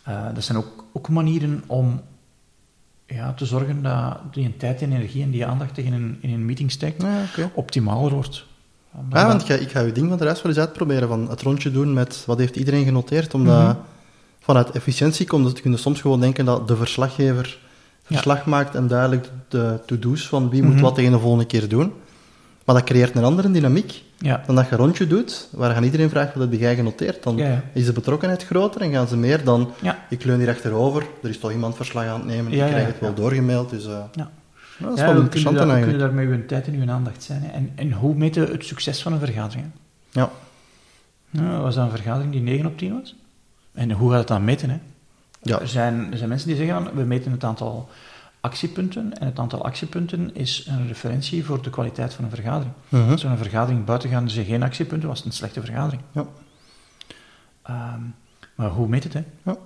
[0.08, 2.02] Eh, dat zijn ook, ook manieren om
[3.06, 6.34] ja, te zorgen dat die tijd en energie en die aandacht je in een, in
[6.34, 8.46] een meeting steekt, Ja, optimaler wordt.
[8.93, 11.08] Ja, dat- want ik ga, ik ga je ding van de rest wel eens uitproberen.
[11.08, 13.34] Van het rondje doen met wat heeft iedereen genoteerd.
[13.34, 13.78] Omdat Mhm.
[14.39, 17.60] vanuit efficiëntie komt het, kun je soms gewoon denken dat de verslaggever
[18.04, 20.82] verslag maakt en duidelijk de to-do's van wie moet Mhm.
[20.84, 21.93] wat tegen de volgende keer doen.
[22.67, 24.43] Maar dat creëert een andere dynamiek ja.
[24.45, 27.23] dan dat je een rondje doet, waar aan iedereen vraagt wat heb jij genoteerd.
[27.23, 27.63] Dan Ja, ja.
[27.73, 29.71] is de betrokkenheid groter en gaan ze meer dan
[30.10, 32.99] ik leun hier achterover, er is toch iemand verslag aan het nemen, ik krijg het
[32.99, 33.69] wel doorgemaild.
[33.69, 34.01] Dus, eh, Ja.
[34.12, 34.30] dat
[34.77, 37.41] is wel we kunnen, interessant daar, we kunnen daarmee uw tijd en uw aandacht zijn.
[37.43, 37.51] Hè.
[37.51, 39.65] En, en hoe meten we het succes van een vergadering?
[40.12, 40.19] hè?
[40.19, 40.30] Ja.
[41.30, 43.15] Nou, was dat een vergadering die 9 op 10 was?
[43.73, 44.69] En hoe gaat het dan meten?
[44.69, 44.77] Hè?
[45.41, 45.60] Ja.
[45.60, 47.89] Er, zijn, er zijn mensen die zeggen, we meten het aantal
[48.48, 49.20] actiepunten.
[49.20, 52.74] En het aantal actiepunten is een referentie voor de kwaliteit van een vergadering.
[52.90, 53.12] Mhm.
[53.12, 56.02] Als we een vergadering buiten gaan, er zijn geen actiepunten, was het een slechte vergadering.
[56.12, 56.26] Ja.
[57.64, 58.02] Ehm,
[58.56, 59.24] maar hoe meet het, hè?
[59.44, 59.58] Ja.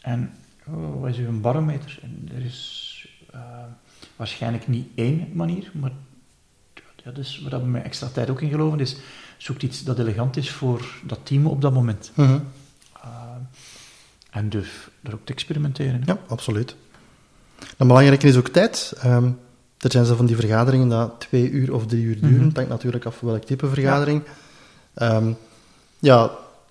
[0.00, 0.32] En
[0.66, 1.98] oh, wat is uw barometer?
[2.02, 2.58] En er is
[3.32, 3.40] eh,
[4.16, 5.92] waarschijnlijk niet één manier, maar
[7.04, 8.96] dat is waar we met extra tijd ook in geloven, is
[9.36, 12.12] zoek iets dat elegant is voor dat team op dat moment.
[12.14, 12.38] Mhm.
[13.02, 13.40] Ehm,
[14.30, 16.02] en durf er ook te experimenteren.
[16.04, 16.12] hè.
[16.12, 16.76] Ja, absoluut.
[17.76, 18.92] En belangrijk is ook tijd.
[19.00, 19.24] Ehm,
[19.78, 22.46] er zijn zo van die vergaderingen dat twee uur of drie uur duren.
[22.46, 24.22] Het hangt natuurlijk af van welk type vergadering.
[24.94, 25.32] Ehm,
[25.98, 26.30] ja,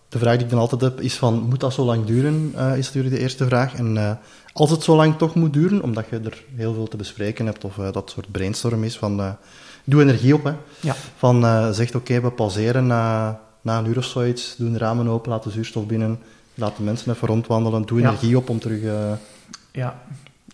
[0.10, 2.52] de vraag die ik dan altijd heb is van, moet dat zo lang duren?
[2.56, 3.76] eh, is natuurlijk de eerste vraag.
[3.76, 4.12] En eh,
[4.54, 7.64] als het zo lang toch moet duren, omdat je er heel veel te bespreken hebt,
[7.64, 9.38] of eh, dat soort brainstorm is, van,
[9.84, 10.44] doe energie op.
[10.44, 10.54] Hè.
[10.80, 10.96] Ja.
[11.18, 15.32] Van, zegt oké, we pauzeren na, na een uur of zoiets, doen de ramen open,
[15.32, 16.20] laten zuurstof binnen,
[16.56, 18.08] laat de mensen even rondwandelen, doe Ja.
[18.08, 18.82] energie op om terug...
[19.72, 20.02] Ja.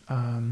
[0.09, 0.43] Ehm,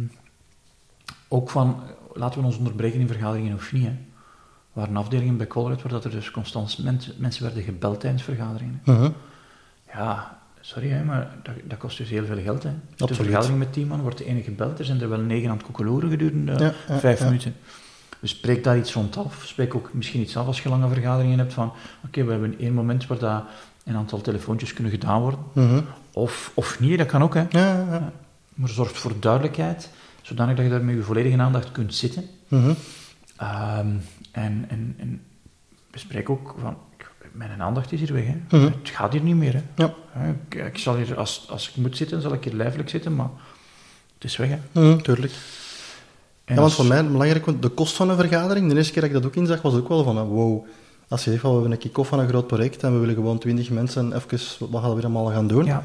[1.27, 1.79] ook van,
[2.13, 3.83] laten we ons onderbreken in vergaderingen of niet.
[3.83, 3.89] Hè.
[3.89, 8.23] Er waren afdelingen bij Colruyt waar dat er dus constant mens- mensen werden gebeld tijdens
[8.23, 8.81] vergaderingen.
[8.85, 9.09] mhm.
[9.93, 12.63] Ja, sorry, hè, maar dat, dat kost dus heel veel geld.
[12.63, 12.69] Hè.
[12.69, 13.15] De Absoluut.
[13.25, 15.65] vergadering met tien man wordt de ene gebeld, er zijn er wel negen aan het
[15.65, 17.25] koekeloeren gedurende Ja, ja, vijf ja.
[17.25, 17.55] minuten.
[18.19, 19.41] Dus spreek daar iets rond af.
[19.45, 21.71] Spreek ook misschien iets af als je lange vergaderingen hebt van,
[22.05, 23.43] oké, we hebben één moment waar dat
[23.85, 25.39] een aantal telefoontjes kunnen gedaan worden.
[25.53, 25.81] Mhm.
[26.13, 27.33] Of, of niet, dat kan ook.
[27.33, 27.45] Hè.
[27.49, 28.11] Ja, ja, ja.
[28.57, 29.89] Maar zorgt voor duidelijkheid,
[30.21, 32.29] zodanig dat je daar met je volledige aandacht kunt zitten.
[33.35, 33.87] Ehm,
[34.31, 35.21] en, en, en
[35.91, 36.77] bespreek ook van,
[37.31, 38.25] mijn aandacht is hier weg.
[38.25, 38.57] Hè.
[38.57, 38.65] Mhm.
[38.65, 39.53] Het gaat hier niet meer.
[39.53, 39.61] Hè.
[39.75, 39.93] Ja.
[40.49, 43.29] Ik, ik zal hier, als, als ik moet zitten, zal ik hier lijfelijk zitten, maar
[44.13, 44.49] het is weg.
[44.49, 44.59] Hè.
[44.71, 45.33] Mhm, tuurlijk.
[46.45, 49.01] En Ja, want voor mij belangrijk, want de kost van een vergadering, de eerste keer
[49.01, 50.65] dat ik dat ook inzag, was ook wel van, eh, wow,
[51.07, 53.15] als je zegt van, we hebben een kick-off van een groot project en we willen
[53.15, 54.39] gewoon twintig mensen even,
[54.69, 55.65] wat gaan we weer allemaal gaan doen?
[55.65, 55.83] Ja,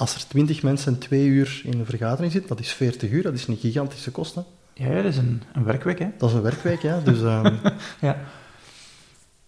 [0.00, 3.34] Als er 20 mensen twee uur in een vergadering zitten, dat is 40 uur, dat
[3.34, 4.44] is een gigantische kosten.
[4.74, 6.08] Ja, dat is een, een werkweek, hè.
[6.18, 7.00] Dat is een werkweek, ja.
[7.00, 7.54] Dus, ehm,
[8.00, 8.20] Ja.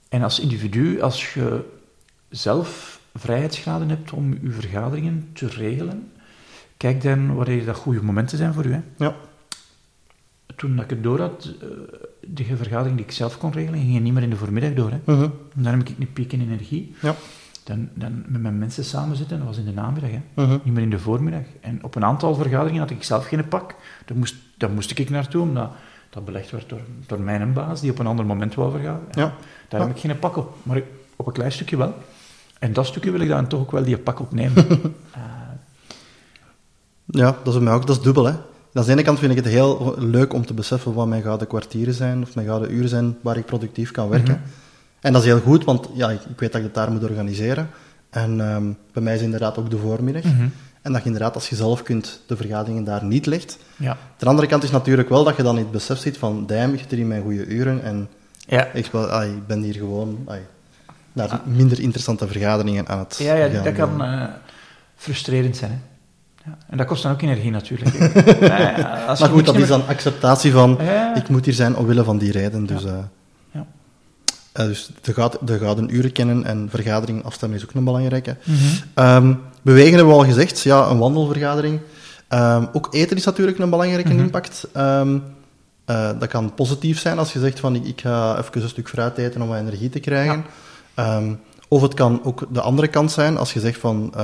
[0.09, 1.65] En als individu, als je
[2.29, 6.13] zelf vrijheidsgraden hebt om je vergaderingen te regelen,
[6.77, 8.73] kijk dan wanneer dat goede momenten zijn voor u.
[8.73, 8.81] Hè.
[8.97, 9.17] ja.
[10.57, 11.69] Toen dat ik het door had, eh,
[12.21, 14.91] de vergadering die ik zelf kon regelen, ging niet meer in de voormiddag door.
[14.91, 14.99] Hè.
[15.05, 15.23] Mhm.
[15.23, 16.95] En dan heb ik een piek in energie.
[17.01, 17.15] Ja.
[17.65, 20.21] Dan, dan met mijn mensen samen zitten, dat was in de namiddag, hè.
[20.35, 20.59] Mhm.
[20.63, 21.43] niet meer in de voormiddag.
[21.61, 23.75] En op een aantal vergaderingen had ik zelf geen pak.
[24.07, 25.71] Daar moest, daar moest ik naartoe, omdat
[26.11, 29.07] dat belegd werd door, door mijn baas, die op een ander moment wou vergaderen.
[29.11, 29.35] Ja.
[29.69, 29.87] Daar Ja.
[29.87, 30.85] heb ik geen pak op, maar ik-
[31.17, 31.95] op een klein stukje wel.
[32.59, 34.67] En dat stukje wil ik dan toch ook wel die pak opnemen.
[35.13, 35.21] Eh,
[37.05, 38.25] Ja, dat is mij ook, dat is dubbel.
[38.25, 38.33] Hè.
[38.75, 41.47] Aan de ene kant vind ik het heel leuk om te beseffen wat mijn gouden
[41.47, 44.35] kwartieren zijn, of mijn gouden uren zijn waar ik productief kan werken.
[44.35, 44.43] Mhm.
[45.03, 47.03] En dat is heel goed, want ja, ik, ik weet dat ik het daar moet
[47.05, 47.69] organiseren.
[48.11, 50.23] En ehm, bij mij is inderdaad ook de voormiddag.
[50.25, 50.47] mhm.
[50.83, 53.59] En dat je inderdaad, als je zelf kunt, de vergaderingen daar niet legt.
[53.77, 53.97] Ja.
[54.17, 56.73] Ter andere kant is natuurlijk wel dat je dan in het besef zit van, damn,
[56.73, 58.09] ik zit hier in mijn goede uren en
[58.47, 58.67] Ja.
[58.73, 60.41] ik, speel, ai, ik ben hier gewoon ai,
[61.13, 64.23] naar minder interessante vergaderingen aan het Ja, ja, gaan dat kan eh,
[64.97, 65.71] frustrerend zijn.
[65.71, 65.79] Hè.
[66.51, 66.57] Ja.
[66.69, 67.91] En dat kost dan ook energie natuurlijk.
[69.09, 70.79] als Maar goed, dat meer- is dan acceptatie van,
[71.15, 72.67] ik moet hier zijn omwille van die reden.
[72.67, 72.99] Dus, eh,
[74.53, 78.37] Eh, dus de, de gouden uren kennen en vergaderingen afstemmen is ook een belangrijke.
[78.45, 78.59] Mhm.
[78.95, 81.81] Ehm, bewegen hebben we al gezegd, ja, een wandelvergadering.
[82.29, 84.23] Ehm, ook eten is natuurlijk een belangrijke Mhm.
[84.23, 84.67] impact.
[84.73, 85.19] Ehm,
[85.85, 88.89] eh, dat kan positief zijn als je zegt van ik, ik ga even een stuk
[88.89, 90.45] fruit eten om wat energie te krijgen.
[91.69, 94.15] Of het kan ook de andere kant zijn als je zegt van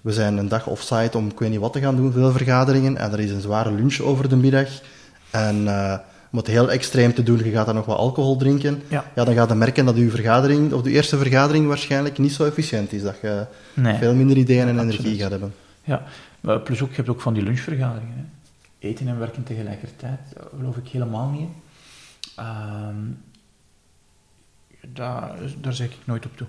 [0.00, 2.96] we zijn een dag offsite om ik weet niet wat te gaan doen, veel vergaderingen,
[2.96, 4.68] en er is een zware lunch over de middag.
[5.30, 5.98] En eh,
[6.30, 8.82] om het heel extreem te doen, je gaat dan nog wat alcohol drinken.
[8.88, 9.04] Ja.
[9.14, 12.44] Ja, dan gaat je merken dat je vergadering, of de eerste vergadering waarschijnlijk niet zo
[12.44, 13.02] efficiënt is.
[13.02, 13.96] Dat je Nee.
[13.98, 15.54] veel minder ideeën en energie gaat hebben.
[15.84, 16.02] Ja,
[16.40, 18.16] maar plus ook, je hebt ook van die lunchvergaderingen.
[18.16, 18.22] Hè.
[18.88, 21.48] Eten en werken tegelijkertijd, daar geloof ik helemaal niet.
[22.36, 22.94] Ehm,
[24.92, 26.46] daar, daar zeg ik nooit op toe.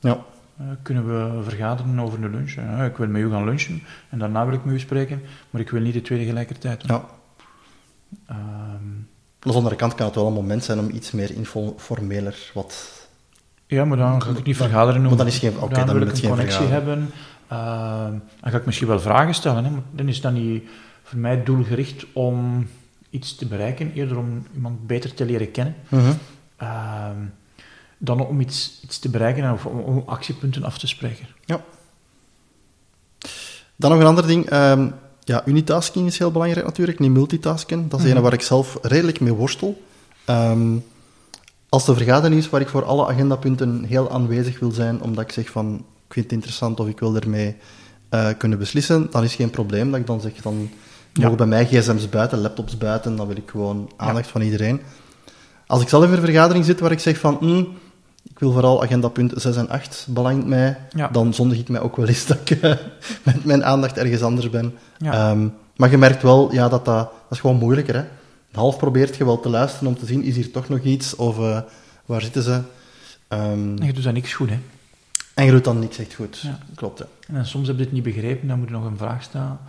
[0.00, 0.18] Ja.
[0.56, 2.50] Eh, kunnen we vergaderen over de lunch?
[2.86, 5.70] Ik wil met u gaan lunchen en daarna wil ik met u spreken, maar ik
[5.70, 6.96] wil niet de twee tegelijkertijd doen.
[6.96, 7.04] ja.
[8.26, 8.84] Ehm,
[9.42, 12.90] Aan de andere kant kan het wel een moment zijn om iets meer informeler wat...
[13.66, 15.18] ja, maar dan ga ik niet vergaderen Maar noemen.
[15.18, 17.10] dan is geen- oké, dan wil ik het een geen connectie hebben.
[17.48, 20.62] Ehm, dan ga ik misschien wel vragen stellen, hè, maar dan is dat niet
[21.02, 22.68] voor mij doelgericht om
[23.10, 25.74] iets te bereiken, eerder om iemand beter te leren kennen.
[25.88, 26.12] Mhm.
[26.56, 27.16] Ehm,
[27.98, 31.26] dan om iets, iets te bereiken en of om, om actiepunten af te spreken.
[33.76, 34.46] Dan nog een ander ding.
[34.50, 34.90] ehm,
[35.30, 37.88] ja, unitasking is heel belangrijk natuurlijk, niet multitasken.
[37.88, 39.82] Dat is een waar ik zelf redelijk mee worstel.
[40.24, 40.76] Ehm,
[41.68, 45.32] als de vergadering is waar ik voor alle agendapunten heel aanwezig wil zijn, omdat ik
[45.32, 45.74] zeg van,
[46.06, 47.56] ik vind het interessant of ik wil ermee
[48.08, 49.90] eh, kunnen beslissen, dan is geen probleem.
[49.90, 50.70] Dat ik dan zeg, dan
[51.12, 51.22] Ja.
[51.22, 54.80] mogen bij mij gsm's buiten, laptops buiten, dan wil ik gewoon aandacht van iedereen.
[55.66, 57.64] Als ik zelf in een vergadering zit waar ik zeg van, hm,
[58.22, 61.08] ik wil vooral agendapunt 6 en 8, belangt mij, Ja.
[61.08, 62.76] dan zondig ik mij ook wel eens dat ik eh,
[63.22, 64.74] met mijn aandacht ergens anders ben.
[64.98, 65.12] Ja.
[65.30, 67.94] Ehm, maar je merkt wel ja, dat, dat, dat is gewoon moeilijker.
[67.94, 68.04] Hè?
[68.52, 71.16] Half probeert je wel te luisteren om te zien, is hier toch nog iets?
[71.16, 71.60] Of eh,
[72.06, 72.60] waar zitten ze?
[73.28, 74.58] Ehm, En je doet dan niks goed, hè.
[75.34, 76.38] en je doet dan niks echt goed.
[76.40, 76.58] Ja.
[76.74, 77.06] Klopt, ja.
[77.28, 79.60] En dan soms heb je het niet begrepen, dan moet er nog een vraag staan.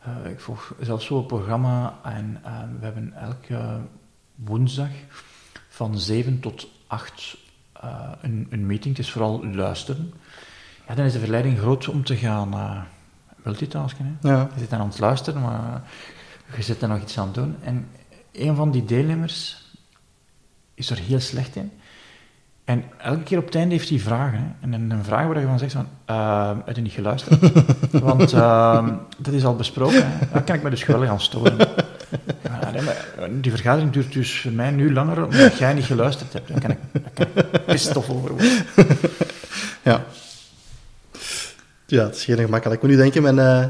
[0.00, 2.38] Eh, ik volg zelf zo'n programma en
[2.78, 3.58] we hebben elke
[4.34, 4.88] woensdag
[5.68, 7.36] van 7 tot 8
[7.84, 8.96] eh, een, een meeting.
[8.96, 10.14] Het is vooral luisteren.
[10.88, 12.80] Ja, dan is de verleiding groot om te gaan eh,
[13.42, 14.18] multitasken.
[14.20, 14.28] Hè.
[14.28, 14.48] Ja.
[14.54, 15.82] Je zit dan aan het luisteren, maar
[16.56, 17.56] je zit er nog iets aan het doen.
[17.62, 17.88] En
[18.32, 19.64] een van die deelnemers
[20.74, 21.72] is er heel slecht in.
[22.64, 24.38] En elke keer op het einde heeft hij vragen.
[24.38, 24.44] Hè.
[24.60, 27.52] En een, een vraag waar je van zegt van, uh, heb je niet geluisterd?
[28.02, 30.08] Want uh, dat is al besproken.
[30.08, 30.26] Hè.
[30.32, 31.58] Dan kan ik me dus geweldig aan storen.
[32.42, 36.32] Ja, nee, maar die vergadering duurt dus voor mij nu langer omdat jij niet geluisterd
[36.32, 36.48] hebt.
[36.48, 36.78] Dan kan ik,
[37.14, 37.26] kan
[37.66, 38.50] pistof over worden.
[39.82, 40.04] Ja.
[41.86, 42.82] Ja, het is geen gemakkelijk.
[42.82, 43.66] Ik moet nu denken, mijn, uh,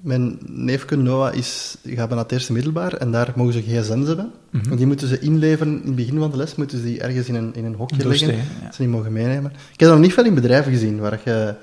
[0.00, 4.30] mijn neefje Noah is, gaat naar het eerste middelbaar en daar mogen ze gsm's hebben.
[4.50, 4.76] Mm -hmm.
[4.76, 7.34] Die moeten ze inleveren in het begin van de les, moeten ze die ergens in
[7.34, 8.72] een, in een hokje leggen, ja.
[8.72, 9.50] ze die mogen meenemen.
[9.50, 11.54] Ik heb dat nog niet veel in bedrijven gezien, waar je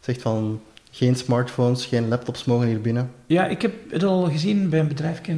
[0.00, 0.60] zegt van
[0.94, 3.10] geen smartphones, geen laptops mogen hier binnen.
[3.26, 5.36] Ja, ik heb het al gezien bij een bedrijf uh,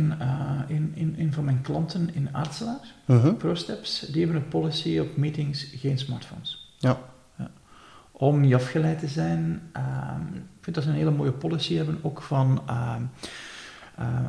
[0.67, 3.19] in, in, in van mijn klanten in Aartselaar, Mhm.
[3.19, 3.37] uh -huh.
[3.37, 4.01] ProSteps.
[4.01, 6.75] Die hebben een policy op meetings, geen smartphones.
[6.79, 6.99] Ja.
[7.39, 7.51] ja.
[8.13, 9.63] Om niet afgeleid te zijn.
[9.77, 9.83] Uh,
[10.35, 12.63] ik vind dat ze een hele mooie policy hebben, ook van...
[12.69, 12.97] Uh,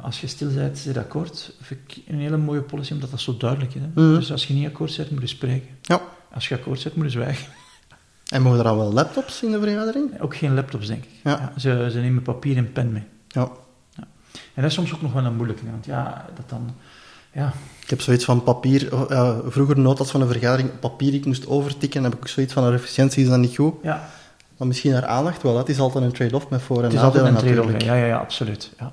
[0.03, 1.53] als je stil bent, zit akkoord.
[1.61, 3.81] Vind ik een hele mooie policy, omdat dat zo duidelijk is.
[3.81, 3.88] Hè?
[4.01, 4.15] Mhm.
[4.15, 5.69] Dus als je niet akkoord bent, moet je spreken.
[5.81, 6.01] Ja.
[6.33, 7.51] Als je akkoord bent, moet je zwijgen.
[8.31, 10.21] En mogen er dan wel laptops in de vergadering?
[10.21, 11.09] Ook geen laptops, denk ik.
[11.23, 11.53] Ja.
[11.57, 13.03] ze, ze nemen papier en pen mee.
[13.27, 13.49] Ja.
[14.53, 16.69] En dat is soms ook nog wel een moeilijke, want ja, dat dan...
[17.33, 21.13] Ja, Ik heb zoiets van papier, oh, ja, vroeger notas van een vergadering op papier,
[21.13, 23.73] ik moest overtikken, dan heb ik ook zoiets van, haar efficiëntie is dan niet goed.
[23.83, 24.09] ja
[24.57, 26.99] Maar misschien haar aandacht wel, het is altijd een trade-off met voor- en het is
[26.99, 27.71] altijd nadelen een trade-off.
[27.71, 27.99] natuurlijk.
[27.99, 28.71] Ja, ja, ja, absoluut.
[28.79, 28.91] Ja.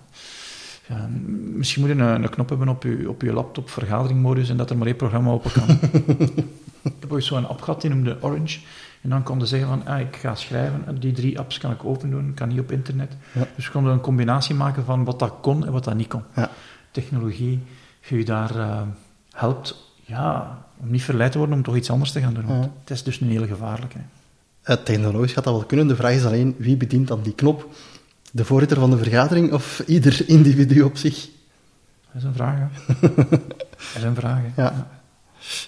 [0.89, 1.09] Ja,
[1.55, 4.71] misschien moet je een, een knop hebben op je, op je laptop, vergaderingmodus, en dat
[4.71, 5.69] er maar één programma open kan.
[6.83, 8.59] ik heb ooit zo'n app gehad, die noemde Orange.
[9.03, 11.71] En dan kon je zeggen van, ah, ik ga schrijven, en die drie apps kan
[11.71, 13.13] ik open doen, kan niet op internet.
[13.33, 13.47] Ja.
[13.57, 16.23] Dus we konden een combinatie maken van wat dat kon en wat dat niet kon.
[16.37, 16.51] Ja.
[16.91, 17.63] Technologie,
[18.09, 18.81] die je daar eh,
[19.33, 22.47] helpt, ja, om niet verleid te worden om toch iets anders te gaan doen.
[22.47, 22.69] Want.
[22.81, 23.99] Het is dus een hele gevaarlijke.
[24.85, 27.75] Technologisch gaat dat wel kunnen, de vraag is alleen, wie bedient dan die knop?
[28.33, 31.29] De voorzitter van de vergadering of ieder individu op zich?
[32.13, 32.67] Dat is een vraag, hè.
[33.29, 34.63] dat is een vraag, hè.
[34.63, 34.89] Ja.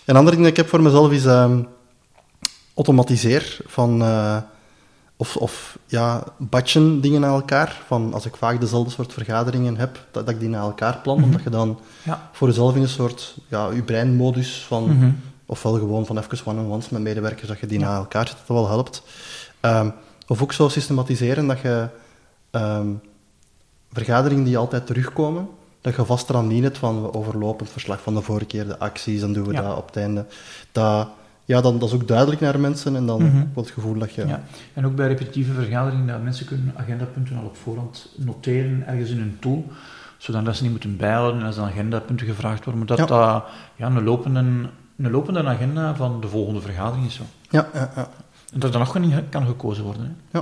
[0.05, 1.63] Een ander ding dat ik heb voor mezelf is ehm,
[2.75, 4.37] automatiseer van, eh,
[5.17, 7.83] of, of ja, batchen dingen naar elkaar.
[7.87, 11.17] Van als ik vaak dezelfde soort vergaderingen heb, dat, dat ik die naar elkaar plan,
[11.17, 11.25] Mhm.
[11.25, 12.29] omdat je dan Ja.
[12.33, 15.11] voor jezelf in een soort, ja, je breinmodus van, Mhm.
[15.47, 17.85] ofwel gewoon van even one-on-ones met medewerkers, dat je die Ja.
[17.89, 19.03] naar elkaar zet, dat wel helpt.
[19.61, 19.91] Ehm,
[20.27, 21.89] of ook zo systematiseren dat je
[22.51, 22.87] ehm,
[23.93, 25.49] vergaderingen die altijd terugkomen,
[25.81, 28.79] dat je vast eraan dient van we overlopen het verslag van de vorige keer, de
[28.79, 29.63] acties, dan doen we Ja.
[29.63, 30.25] dat op het einde.
[30.73, 31.09] Dat,
[31.45, 33.19] ja, dan, dat is ook duidelijk naar mensen en dan
[33.55, 34.27] wel het gevoel dat je...
[34.27, 34.43] Ja.
[34.73, 39.21] En ook bij repetitieve vergaderingen, dat mensen kunnen agendapunten al op voorhand noteren, ergens in
[39.21, 39.67] een tool,
[40.19, 43.07] zodat ze niet moeten bijhouden en als dan agendapunten gevraagd worden, maar dat Ja.
[43.07, 43.45] dat
[43.77, 44.41] ja, een, lopende,
[44.97, 47.23] een lopende agenda van de volgende vergadering is zo.
[47.51, 48.09] Ja, ja, ja.
[48.53, 50.17] En dat er nog niet kan gekozen worden.
[50.31, 50.39] Hè.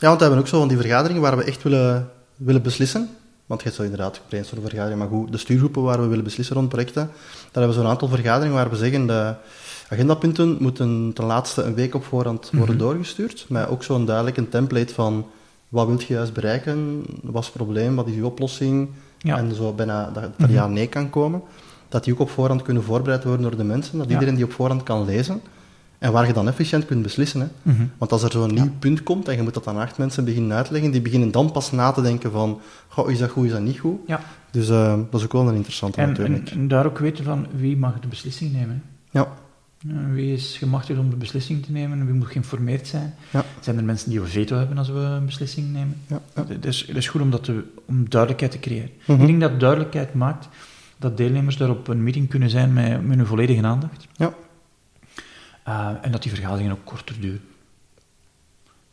[0.00, 3.08] Ja, want we hebben ook zo van die vergaderingen waar we echt willen, willen beslissen.
[3.46, 6.68] Want je hebt zo inderdaad brainstormvergaderingen, maar goed, de stuurgroepen waar we willen beslissen rond
[6.68, 9.34] projecten, daar hebben we zo'n aantal vergaderingen waar we zeggen de
[9.90, 12.84] agendapunten moeten ten laatste een week op voorhand worden Mhm.
[12.84, 13.46] doorgestuurd.
[13.48, 15.26] Met ook zo'n duidelijk een template van
[15.68, 19.36] wat wilt je juist bereiken, wat is het probleem, wat is je oplossing, Ja.
[19.36, 20.52] en zo bijna dat er Mhm.
[20.52, 21.42] ja-nee kan komen.
[21.88, 24.12] Dat die ook op voorhand kunnen voorbereid worden door de mensen, dat Ja.
[24.12, 25.40] iedereen die op voorhand kan lezen.
[25.98, 27.40] En waar je dan efficiënt kunt beslissen.
[27.40, 27.46] Hè.
[27.62, 27.82] Mhm.
[27.98, 30.56] Want als er zo'n nieuw punt komt en je moet dat aan acht mensen beginnen
[30.56, 33.60] uitleggen, die beginnen dan pas na te denken van, goh, is dat goed, is dat
[33.60, 33.98] niet goed?
[34.06, 34.20] Ja.
[34.50, 36.50] Dus eh, dat is ook wel een interessante En, natuurlijk.
[36.50, 38.82] en, en daar ook weten van wie mag de beslissing nemen.
[39.10, 39.28] Ja,
[40.12, 42.06] Wie is gemachtigd om de beslissing te nemen?
[42.06, 43.14] Wie moet geïnformeerd zijn?
[43.30, 43.44] Ja.
[43.60, 46.02] Zijn er mensen die een veto hebben als we een beslissing nemen?
[46.06, 46.46] Ja, ja.
[46.46, 48.90] Het, is, het is goed om, dat te, om duidelijkheid te creëren.
[49.06, 49.20] Mhm.
[49.20, 50.48] Ik denk dat duidelijkheid maakt
[50.96, 54.06] dat deelnemers daar op een meeting kunnen zijn met, met hun volledige aandacht.
[54.16, 54.34] Ja.
[55.62, 57.44] Eh, en dat die vergaderingen ook korter duren.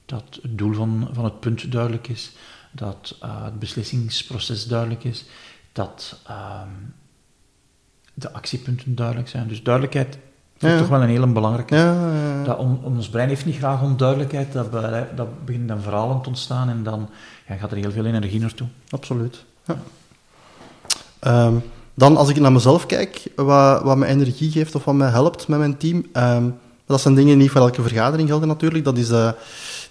[0.06, 2.32] Dat het doel van, van het punt duidelijk is,
[2.72, 5.26] dat eh, het beslissingsproces duidelijk is,
[5.72, 6.70] dat ehm,
[8.14, 9.48] de actiepunten duidelijk zijn.
[9.48, 10.18] Dus duidelijkheid
[10.60, 10.78] is Ja.
[10.78, 11.94] toch wel een hele belangrijke.
[12.46, 16.30] Dat on- ons brein heeft niet graag onduidelijkheid, dat, be- dat begint dan verhalen te
[16.30, 17.10] ontstaan en dan
[17.60, 18.68] gaat er heel veel energie naartoe.
[18.90, 19.46] absoluut.
[19.66, 19.78] Ja.
[21.20, 21.54] Ehm,
[21.94, 25.48] dan, als ik naar mezelf kijk, wat, wat me energie geeft of wat me helpt
[25.48, 26.50] met mijn team, ehm,
[26.86, 28.84] dat zijn dingen die niet voor elke vergadering gelden natuurlijk.
[28.84, 29.36] Dat is de,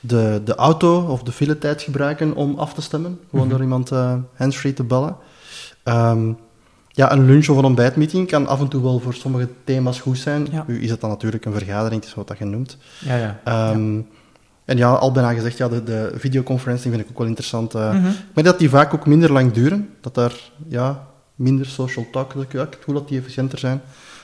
[0.00, 3.20] de, de auto of de file-tijd gebruiken om af te stemmen.
[3.30, 3.54] Gewoon Mhm.
[3.54, 5.16] door iemand uh, handsfree te bellen.
[5.82, 6.32] Ehm,
[6.96, 10.18] ja, een lunch of een ontbijtmeeting kan af en toe wel voor sommige thema's goed
[10.18, 10.46] zijn.
[10.50, 10.64] Ja.
[10.66, 12.76] Nu is het dan natuurlijk een vergadering, het is wat dat je noemt.
[12.98, 13.40] Ja, ja.
[13.44, 14.00] Ehm,
[14.64, 17.74] En ja, al bijna gezegd, ja, de, de videoconferencing vind ik ook wel interessant.
[17.74, 17.92] eh.
[17.92, 18.10] Mhm.
[18.34, 19.88] Maar dat die vaak ook minder lang duren.
[20.00, 20.32] Dat daar
[20.68, 23.80] ja, minder social talk, dat ik, ja, gevoel dat die efficiënter zijn.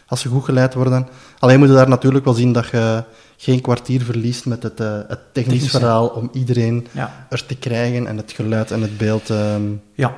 [0.06, 1.08] Als ze goed geleid worden.
[1.38, 3.04] Alleen moet je daar natuurlijk wel zien dat je
[3.36, 5.78] geen kwartier verliest met het, eh, het technisch Technische.
[5.78, 7.26] verhaal om iedereen Ja.
[7.28, 9.30] er te krijgen en het geluid en het beeld.
[9.30, 9.62] ehm,
[9.94, 10.14] ja.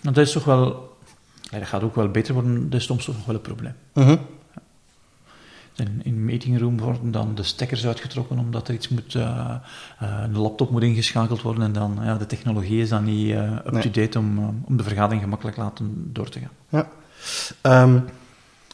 [0.00, 0.90] Dat is toch wel...
[1.52, 3.74] Ja, dat gaat ook wel beter worden, dat is soms nog wel een probleem.
[3.92, 4.16] mhm.
[5.76, 9.54] In, in meetingroom worden dan de stekkers uitgetrokken omdat er iets moet, eh,
[9.98, 14.18] een laptop moet ingeschakeld worden en dan, ja, de technologie is dan niet eh, up-to-date
[14.18, 16.50] om, om de vergadering gemakkelijk laten door te gaan.
[16.68, 16.88] Ja.
[17.60, 17.98] Ehm,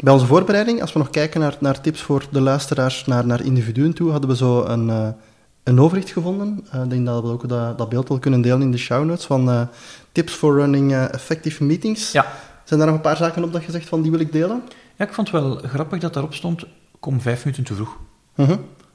[0.01, 3.45] bij onze voorbereiding, als we nog kijken naar, naar tips voor de luisteraars naar, naar
[3.45, 5.15] individuen toe, hadden we zo een,
[5.63, 6.67] een overzicht gevonden.
[6.83, 9.25] Ik denk dat we ook dat, dat beeld wel kunnen delen in de show notes
[9.25, 9.69] van
[10.13, 12.13] tips for running effective meetings.
[12.13, 12.27] Ja.
[12.69, 14.63] Zijn daar nog een paar zaken op dat je zegt van die wil ik delen?
[14.97, 16.65] Ja, ik vond het wel grappig dat daarop stond,
[17.01, 17.99] kom vijf minuten te vroeg.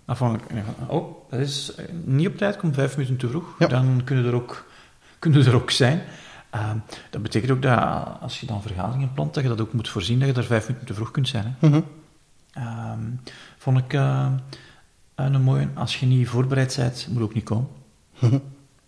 [0.06, 3.56] Afhankelijk, ja, van, oh, dat is eh, niet op tijd, kom vijf minuten te vroeg.
[3.60, 3.68] Ja.
[3.68, 4.66] Dan kunnen er ook,
[5.20, 6.02] kunnen er ook zijn.
[6.50, 6.78] Ehm,
[7.10, 10.20] dat betekent ook dat als je dan vergaderingen plant, dat je dat ook moet voorzien
[10.20, 11.56] dat je er vijf minuten te vroeg kunt zijn.
[11.60, 11.68] Hè.
[11.68, 11.82] Mhm.
[12.54, 13.02] Ehm,
[13.58, 14.32] vond ik eh,
[15.16, 15.68] een mooie.
[15.74, 17.68] Als je niet voorbereid bent, moet ook niet komen.
[18.20, 18.38] Mhm.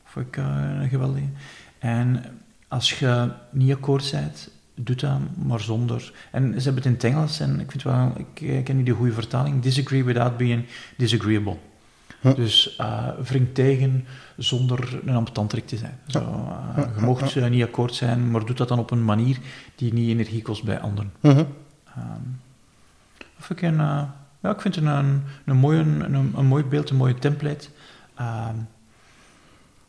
[0.04, 0.46] Vond ik eh,
[0.82, 1.30] een geweldige.
[1.80, 2.24] En
[2.68, 6.14] als je niet akkoord bent, doe dat, maar zonder...
[6.32, 8.12] En ze hebben het in het Engels, en ik vind wel...
[8.18, 9.62] Ik, ik ken niet de goede vertaling.
[9.62, 10.66] Disagree without being
[10.98, 11.58] disagreeable.
[12.36, 14.06] Dus uh, wring tegen
[14.38, 16.00] zonder een ambtantrik te zijn.
[16.08, 19.38] Zo, uh, je mocht uh, niet akkoord zijn, maar doe dat dan op een manier
[19.76, 21.12] die niet energie kost bij anderen.
[21.22, 21.48] Um,
[23.40, 26.96] of ik, een, ja, ik vind het een, een, mooie, een, een mooi beeld, een
[26.96, 27.68] mooie template.
[28.20, 28.68] Um,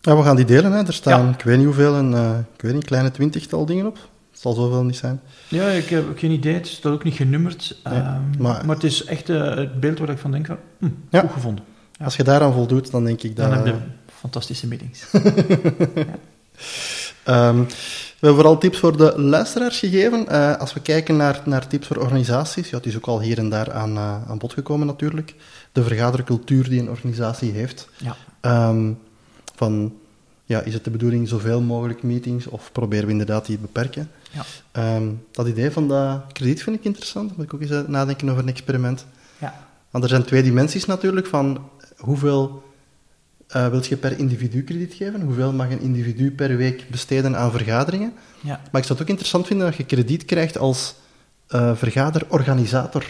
[0.01, 0.73] ja, we gaan die delen.
[0.73, 0.87] Hè.
[0.87, 3.99] Er staan, ik weet niet hoeveel, een, ik weet niet, kleine twintigtal dingen op.
[4.37, 5.21] Het zal zoveel niet zijn.
[5.49, 6.55] Ja, ik heb geen idee.
[6.55, 7.77] Het staat ook niet genummerd.
[7.85, 10.47] Nee, um, maar, maar, het is echt het beeld waar ik van denk,
[10.79, 11.21] hm, ja.
[11.21, 11.65] goed gevonden.
[11.99, 12.05] Ja.
[12.05, 13.51] Als je daaraan voldoet, dan denk ik dat...
[13.51, 13.81] Dan heb je
[14.19, 15.07] fantastische meetings.
[17.25, 17.49] ja.
[17.49, 20.27] um, we hebben vooral tips voor de luisteraars gegeven.
[20.31, 23.39] Uh, als we kijken naar, naar tips voor organisaties, ja, het is ook al hier
[23.39, 25.35] en daar aan, uh, aan bod gekomen natuurlijk.
[25.73, 27.89] De vergadercultuur die een organisatie heeft.
[27.97, 28.69] Ja.
[28.69, 28.99] Um,
[29.55, 29.95] van,
[30.45, 34.11] ja, is het de bedoeling zoveel mogelijk meetings of proberen we inderdaad die te beperken?
[34.73, 34.95] Ja.
[34.97, 37.37] Um, dat idee van dat krediet vind ik interessant.
[37.37, 39.07] Moet ik ook eens nadenken over een experiment.
[39.39, 39.55] Ja.
[39.91, 42.65] Want er zijn twee dimensies natuurlijk van hoeveel
[43.57, 45.21] uh, wil je per individu krediet geven?
[45.21, 48.13] Hoeveel mag een individu per week besteden aan vergaderingen?
[48.41, 48.61] Ja.
[48.71, 50.95] Maar ik zou het ook interessant vinden dat je krediet krijgt als
[51.49, 53.05] uh, vergaderorganisator.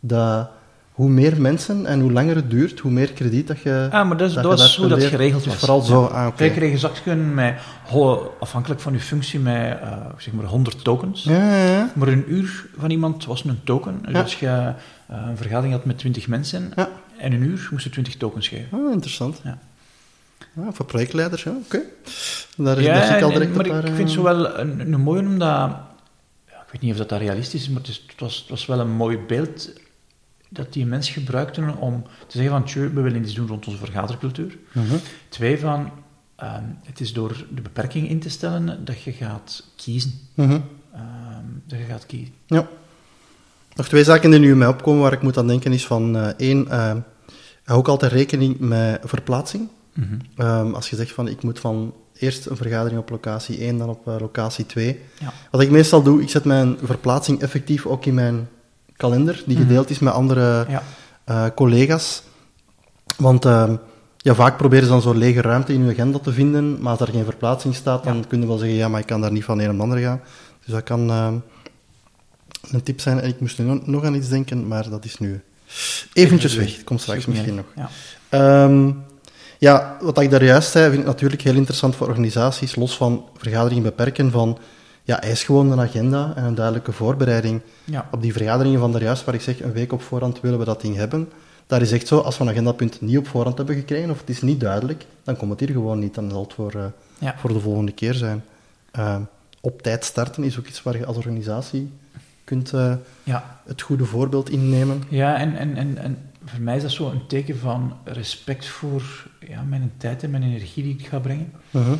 [0.00, 0.50] Dat
[0.92, 3.88] hoe meer mensen en hoe langer het duurt, hoe meer krediet dat je.
[3.90, 5.56] Ah, maar dat, is, dat, dat was hoe dat geregeld was.
[5.56, 6.04] Vooral zo.
[6.04, 6.32] Ah, okay.
[6.36, 7.54] Wij kregen zakjes met,
[8.40, 11.22] afhankelijk van uw functie, met uh, zeg maar 100 tokens.
[11.22, 11.92] Ja, ja, ja.
[11.94, 14.02] Maar een uur van iemand was een token.
[14.06, 14.72] Dus als je uh,
[15.06, 16.72] een vergadering had met 20 mensen
[17.18, 18.68] en een uur, moest je 20 tokens geven.
[18.70, 19.40] Ah, interessant.
[19.44, 19.58] Ja.
[20.56, 21.76] Ah, voor projectleiders, ja, oké.
[21.76, 21.88] Okay.
[22.56, 24.58] Daar, ja, daar zie ik al direct maar een paar, ik vind het zo wel
[24.58, 25.48] een, een mooie, omdat...
[25.48, 28.48] Ja, ik weet niet of dat, dat realistisch is, maar het, is, het, was, het
[28.48, 29.70] was wel een mooi beeld
[30.52, 33.78] dat die mensen gebruikten om te zeggen van, tjö, we willen iets doen rond onze
[33.78, 34.58] vergadercultuur.
[34.72, 34.98] Uh -huh.
[35.28, 35.90] Twee van,
[36.42, 40.12] um, het is door de beperking in te stellen dat je gaat kiezen.
[40.34, 40.60] Uh -huh.
[40.94, 42.34] um, dat je gaat kiezen.
[42.46, 42.68] Ja.
[43.74, 46.16] Nog twee zaken die nu in mij opkomen waar ik moet aan denken is van,
[46.16, 46.94] uh, één, uh,
[47.64, 49.68] hou ook altijd rekening met verplaatsing.
[49.92, 50.18] -hmm.
[50.36, 53.88] um, als je zegt van, ik moet van eerst een vergadering op locatie 1, dan
[53.88, 55.00] op uh, locatie 2.
[55.18, 55.32] Ja.
[55.50, 58.48] Wat ik meestal doe, ik zet mijn verplaatsing effectief ook in mijn
[59.02, 60.82] kalender, die gedeeld is met andere ja.
[61.30, 62.22] uh, collega's.
[63.16, 63.70] Want uh,
[64.16, 67.00] ja, vaak proberen ze dan zo'n lege ruimte in je agenda te vinden, maar als
[67.00, 68.22] er geen verplaatsing staat, dan Ja.
[68.28, 70.20] kun je wel zeggen, ja, maar ik kan daar niet van een de ander gaan.
[70.64, 71.32] Dus dat kan uh,
[72.70, 73.20] een tip zijn.
[73.20, 75.40] En ik moest nu nog- aan iets denken, maar dat is nu
[76.12, 76.74] eventjes weg.
[76.76, 77.64] Het komt straks misschien nog.
[77.76, 77.88] Ja.
[78.28, 78.90] Ehm,
[79.58, 83.24] ja, wat ik daar juist zei, vind ik natuurlijk heel interessant voor organisaties, los van
[83.36, 84.58] vergaderingen beperken, van
[85.04, 87.60] ja, eis gewoon een agenda en een duidelijke voorbereiding.
[87.84, 88.08] Ja.
[88.10, 90.64] Op die vergaderingen van daar juist, waar ik zeg, een week op voorhand willen we
[90.64, 91.28] dat ding hebben,
[91.66, 94.28] daar is echt zo, als we een agendapunt niet op voorhand hebben gekregen, of het
[94.30, 96.84] is niet duidelijk, dan komt het hier gewoon niet, dan zal het voor, eh,
[97.18, 97.34] Ja.
[97.38, 98.44] voor de volgende keer zijn.
[98.90, 99.20] Ehm,
[99.60, 101.92] op tijd starten is ook iets waar je als organisatie
[102.44, 102.94] kunt eh,
[103.24, 103.60] Ja.
[103.66, 105.02] het goede voorbeeld innemen.
[105.08, 109.02] Ja, en, en, en, en voor mij is dat zo een teken van respect voor
[109.48, 111.52] ja, mijn tijd en mijn energie die ik ga brengen.
[111.70, 111.94] Mhm.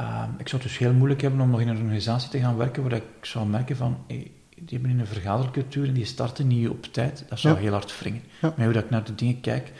[0.00, 2.56] Uh, ik zou het dus heel moeilijk hebben om nog in een organisatie te gaan
[2.56, 6.46] werken waar ik zou merken van, hey, die hebben in een vergadercultuur en die starten
[6.46, 7.24] niet op tijd.
[7.28, 7.60] Dat zou Ja.
[7.60, 8.22] heel hard wringen.
[8.40, 8.52] Ja.
[8.56, 9.72] Maar hoe dat ik naar de dingen kijk,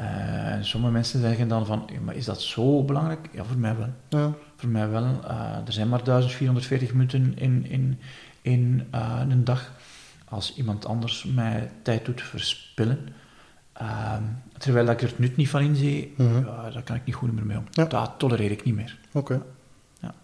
[0.00, 3.28] uh, en sommige mensen zeggen dan van, maar is dat zo belangrijk?
[3.32, 3.92] Ja, voor mij wel.
[4.08, 4.32] Ja.
[4.56, 5.02] Voor mij wel.
[5.04, 7.98] Uh, er zijn maar 1440 minuten in, in,
[8.42, 9.72] in uh, een dag.
[10.28, 13.08] Als iemand anders mij tijd doet verspillen,
[13.82, 14.12] uh,
[14.58, 16.38] terwijl ik er het nut niet van inzie, Mhm.
[16.46, 17.64] ja, daar kan ik niet goed meer mee om.
[17.70, 17.84] Ja.
[17.84, 18.98] Dat tolereer ik niet meer.
[19.12, 19.40] Oké.
[20.00, 20.14] Ja.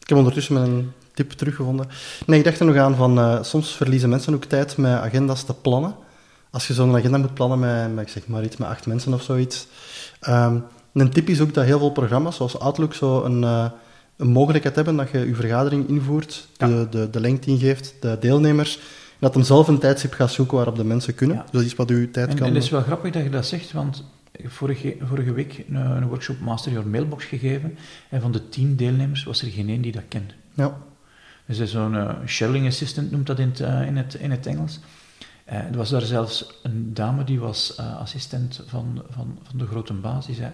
[0.00, 1.86] Ik heb ondertussen mijn tip teruggevonden.
[2.26, 5.44] Nee, ik dacht er nog aan van, eh, soms verliezen mensen ook tijd met agenda's
[5.44, 5.94] te plannen.
[6.50, 9.12] Als je zo'n agenda moet plannen met, met, ik zeg maar iets, met acht mensen
[9.14, 9.66] of zoiets.
[10.20, 10.58] Ehm,
[10.92, 13.66] een tip is ook dat heel veel programma's, zoals Outlook, zo een, eh,
[14.16, 16.66] een mogelijkheid hebben dat je je vergadering invoert, Ja.
[16.66, 18.78] de, de, de lengte ingeeft, de deelnemers,
[19.18, 21.36] dat hem zelf een tijdstip gaat zoeken waarop de mensen kunnen.
[21.36, 21.42] Ja.
[21.42, 22.46] Dus dat is wat uw tijd En, kan...
[22.46, 24.04] en het is wel grappig dat je dat zegt, want
[24.42, 29.24] vorige, vorige week een, een workshop Master Your Mailbox gegeven en van de tien deelnemers
[29.24, 30.34] was er geen één die dat kende.
[30.54, 30.76] Ja.
[31.46, 34.30] Dus dat is zo'n uh, Sherling Assistant noemt dat in het, uh, in het, in
[34.30, 34.80] het Engels.
[35.48, 39.92] Uh, er was daar zelfs een dame die was assistent van, van, van de grote
[39.92, 40.52] baas, die zei,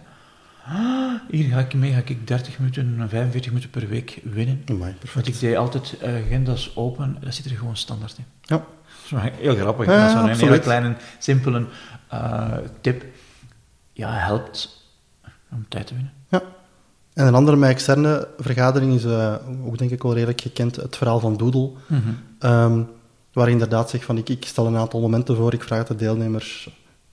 [0.71, 4.63] ah, hier ga ik mee, ga ik 30 minuten, 45 minuten per week winnen.
[4.67, 5.15] Amai, perfect.
[5.15, 8.25] Want ik deed altijd uh, agendas open, dat zit er gewoon standaard in.
[8.43, 8.65] Ja.
[9.11, 11.67] Dat is heel grappig, Ja, zo'n hele kleine, simpele
[12.13, 13.05] uh, tip.
[13.93, 14.85] Ja, helpt
[15.53, 16.13] om tijd te winnen.
[16.29, 16.43] Ja.
[17.15, 20.97] En een andere met externe vergadering is uh, ook denk ik wel redelijk gekend, het
[20.97, 21.71] verhaal van Doodle.
[21.87, 22.51] Mm -hmm.
[22.51, 22.89] um,
[23.33, 26.71] waar inderdaad zegt van ik, ik stel een aantal momenten voor, ik vraag de deelnemers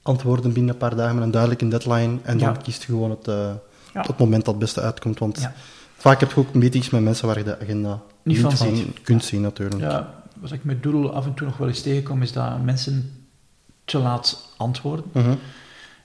[0.07, 2.59] antwoorden binnen een paar dagen met een duidelijke deadline en dan Ja.
[2.63, 3.51] kiest je gewoon het, uh,
[3.93, 4.01] Ja.
[4.01, 5.19] het moment dat het beste uitkomt.
[5.19, 5.53] Want Ja.
[5.97, 9.41] vaak heb je ook meetings met mensen waar je de agenda Niet van kunt zien
[9.41, 9.81] natuurlijk.
[9.81, 13.11] Ja, wat ik met Doodle af en toe nog wel eens tegenkom, is dat mensen
[13.85, 15.05] te laat antwoorden.
[15.11, 15.33] Mhm.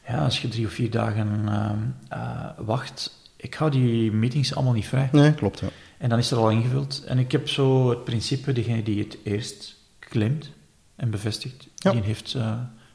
[0.09, 1.79] Ja, als je drie of vier dagen ehm,
[2.09, 5.09] eh, wacht, ik hou die meetings allemaal niet vrij.
[5.13, 5.69] Nee, klopt, ja.
[5.99, 7.03] En dan is er al ingevuld.
[7.07, 10.51] En ik heb zo het principe, degene die het eerst claimt
[10.97, 12.53] en bevestigt, die heeft eh,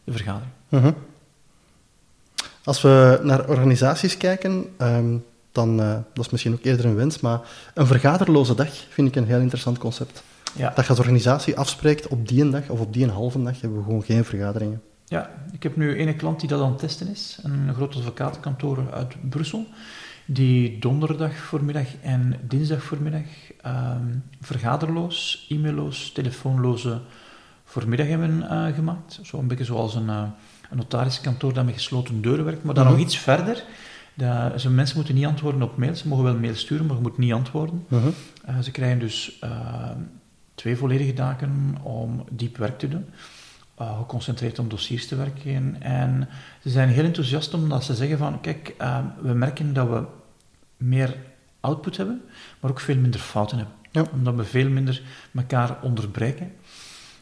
[0.08, 0.52] de vergadering.
[0.70, 0.92] Mhm.
[2.64, 5.18] Als we naar organisaties kijken, ehm,
[5.52, 7.40] dan, eh, dat is misschien ook eerder een wens, maar
[7.74, 10.24] een vergaderloze dag vind ik een heel interessant concept.
[10.56, 10.72] Ja.
[10.76, 13.62] Dat je als organisatie afspreekt, op die een dag of op die een halve dag
[13.62, 14.82] hebben we gewoon geen vergaderingen.
[15.06, 18.92] Ja, ik heb nu een klant die dat aan het testen is, een groot advocatenkantoor
[18.92, 19.66] uit Brussel,
[20.26, 23.26] die donderdag voormiddag en dinsdag voormiddag
[23.62, 27.02] ehm, vergaderloos, e-mailloos, telefoonloze
[27.70, 29.20] voormiddag hebben eh, gemaakt.
[29.24, 30.24] Zo een beetje zoals een, eh,
[30.70, 32.94] een notariskantoor dat met gesloten deuren werkt, maar dan Mhm.
[32.94, 33.64] nog iets verder.
[34.14, 37.02] Dat, zo mensen moeten niet antwoorden op mails, ze mogen wel mail sturen, maar je
[37.02, 37.86] moet niet antwoorden.
[37.88, 38.08] Mhm.
[38.46, 39.40] Eh, ze krijgen dus
[40.56, 43.06] twee volledige dagen om diep werk te doen,
[43.78, 45.82] geconcentreerd om dossiers te werken.
[45.82, 46.30] En
[46.62, 48.74] ze zijn heel enthousiast omdat ze zeggen van, kijk,
[49.22, 50.04] we merken dat we
[50.78, 51.16] meer
[51.60, 52.22] output hebben,
[52.60, 53.76] maar ook veel minder fouten hebben.
[53.92, 54.06] Ja.
[54.14, 55.02] Omdat we veel minder
[55.36, 56.52] elkaar onderbreken.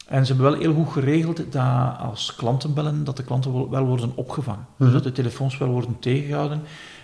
[0.08, 3.86] En ze hebben wel heel goed geregeld dat als klanten bellen, dat de klanten wel-
[3.86, 4.66] worden opgevangen.
[4.76, 4.84] Mhm.
[4.84, 6.62] Dus dat de telefoons wel worden tegengehouden.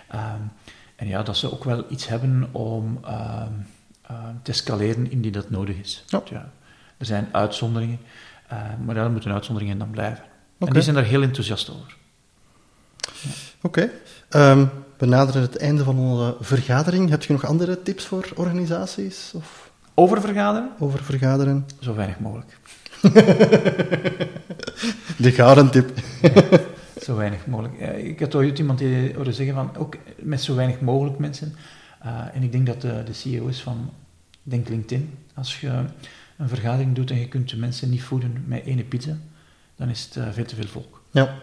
[0.08, 0.40] Ehm,
[0.96, 3.48] en ja, dat ze ook wel iets hebben om ehm,
[4.02, 6.04] ehm, te escaleren indien dat nodig is.
[6.06, 6.22] Ja.
[6.30, 6.50] Ja,
[6.96, 7.98] er zijn uitzonderingen,
[8.84, 10.24] maar daar moeten uitzonderingen dan blijven.
[10.58, 11.96] En die zijn daar heel enthousiast over.
[13.62, 13.90] Oké.
[14.98, 17.10] We naderen het einde van onze vergadering.
[17.10, 21.66] Heb je nog andere tips voor organisaties of Over vergaderen, over vergaderen?
[21.80, 22.58] zo weinig mogelijk.
[25.16, 25.90] De gouden tip.
[27.04, 27.78] Zo weinig mogelijk.
[27.96, 31.54] Ik had ooit iemand die hoorde zeggen van, ook met zo weinig mogelijk mensen.
[32.00, 33.90] Eh, en ik denk dat de, de CEO is van,
[34.42, 35.14] denk LinkedIn.
[35.34, 35.68] Als je
[36.38, 39.16] een vergadering doet en je kunt de mensen niet voeden met ene pizza,
[39.76, 41.02] dan is het eh, veel te veel volk.
[41.10, 41.34] Ja,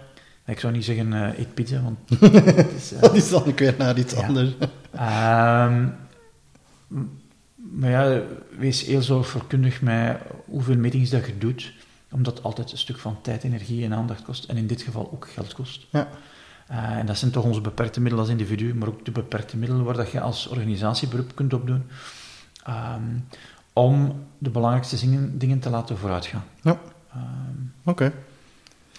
[0.46, 1.98] Ik zou niet zeggen, eh, eet pizza, want
[2.56, 2.94] het is...
[3.00, 4.28] dat is dan weer naar iets Ja.
[4.28, 4.50] anders.
[7.72, 8.22] Maar ja,
[8.58, 11.74] wees heel zorgvuldig met hoeveel meetings dat je doet,
[12.12, 15.12] omdat het altijd een stuk van tijd, energie en aandacht kost, en in dit geval
[15.12, 15.86] ook geld kost.
[15.90, 16.08] Ja.
[16.68, 19.86] Eh, en dat zijn toch onze beperkte middelen als individu, maar ook de beperkte middelen
[19.86, 21.84] waar dat je als organisatie beroep kunt opdoen,
[22.64, 23.04] ehm,
[23.74, 26.44] om de belangrijkste zingen- dingen te laten vooruitgaan.
[26.62, 26.80] Ja.
[27.14, 28.14] Ehm, Oké.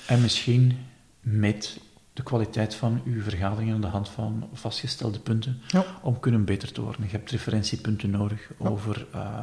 [0.06, 0.78] en misschien
[1.20, 1.80] met
[2.12, 5.84] de kwaliteit van uw vergaderingen aan de hand van vastgestelde punten Ja.
[6.02, 7.04] om kunnen beter te worden.
[7.04, 9.42] Je hebt referentiepunten nodig over, eh,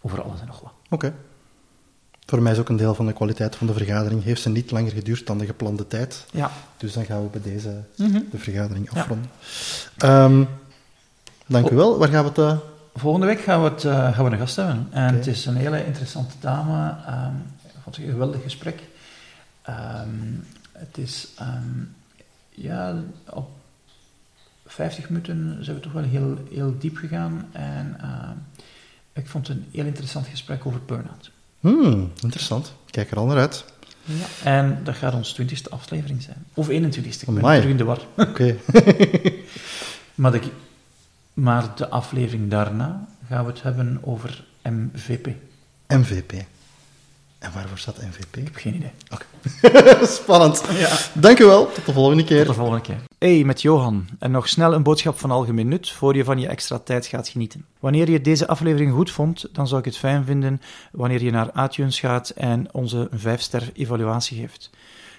[0.00, 0.72] over alles en nog wat.
[0.90, 1.14] Oké.
[2.26, 4.22] Voor mij is ook een deel van de kwaliteit van de vergadering.
[4.22, 6.26] Heeft ze niet langer geduurd dan de geplande tijd.
[6.32, 6.50] Ja.
[6.76, 8.20] Dus dan gaan we bij deze Mhm.
[8.30, 9.00] de vergadering Ja.
[9.00, 9.30] afronden.
[9.96, 10.44] Ehm,
[11.46, 11.98] dank u wel.
[11.98, 12.38] Waar gaan we het...
[12.38, 12.58] eh,
[12.94, 14.86] Volgende week gaan we, het, eh, gaan we een gast hebben.
[14.90, 16.94] En het is een hele interessante dame.
[17.06, 18.82] ehm, ik vond het een geweldig gesprek.
[19.62, 20.08] Ehm,
[20.80, 21.78] het is, ehm,
[22.50, 23.50] ja, op
[24.66, 27.48] 50 minuten zijn we toch wel heel, heel diep gegaan.
[27.52, 28.36] En ehm,
[29.12, 31.30] ik vond het een heel interessant gesprek over burn-out.
[31.60, 32.72] Hmm, interessant.
[32.90, 33.64] Kijk er al naar uit.
[34.04, 34.50] Ja.
[34.50, 36.44] En dat gaat ons 20ste aflevering zijn.
[36.54, 38.00] Of 21ste, ik ben terug in de war.
[38.28, 38.56] Oké.
[40.14, 40.40] Maar de,
[41.34, 45.28] maar de aflevering daarna gaan we het hebben over MVP.
[45.86, 46.32] MVP.
[47.40, 48.34] En waarvoor staat MVP?
[48.34, 48.92] heb geen idee.
[50.20, 50.62] Spannend.
[50.72, 50.98] Ja.
[51.12, 51.72] Dank u wel.
[51.72, 52.44] Tot de volgende keer.
[52.44, 53.00] Tot de volgende keer.
[53.18, 54.08] Hey, met Johan.
[54.18, 57.28] En nog snel een boodschap van algemeen nut voor je van je extra tijd gaat
[57.28, 57.64] genieten.
[57.78, 60.60] Wanneer je deze aflevering goed vond, dan zou ik het fijn vinden
[60.92, 64.70] wanneer je naar iTunes gaat en onze 5-ster evaluatie geeft.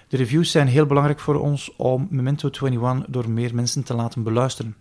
[0.08, 4.22] De reviews zijn heel belangrijk voor ons om Memento 21 door meer mensen te laten
[4.22, 4.76] beluisteren.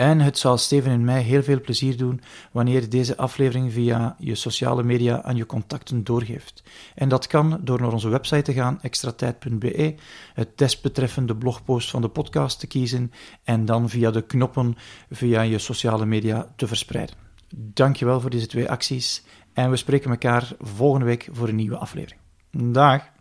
[0.00, 2.20] En het zal Steven en mij heel veel plezier doen
[2.52, 6.62] wanneer je deze aflevering via je sociale media aan je contacten doorgeeft.
[6.94, 9.94] En dat kan door naar onze website te gaan, extratijd.be,
[10.34, 13.12] het desbetreffende blogpost van de podcast te kiezen
[13.44, 14.76] en dan via de knoppen
[15.10, 17.16] via je sociale media te verspreiden.
[17.54, 22.20] Dankjewel voor deze twee acties en we spreken elkaar volgende week voor een nieuwe aflevering.
[22.50, 23.19] Dag!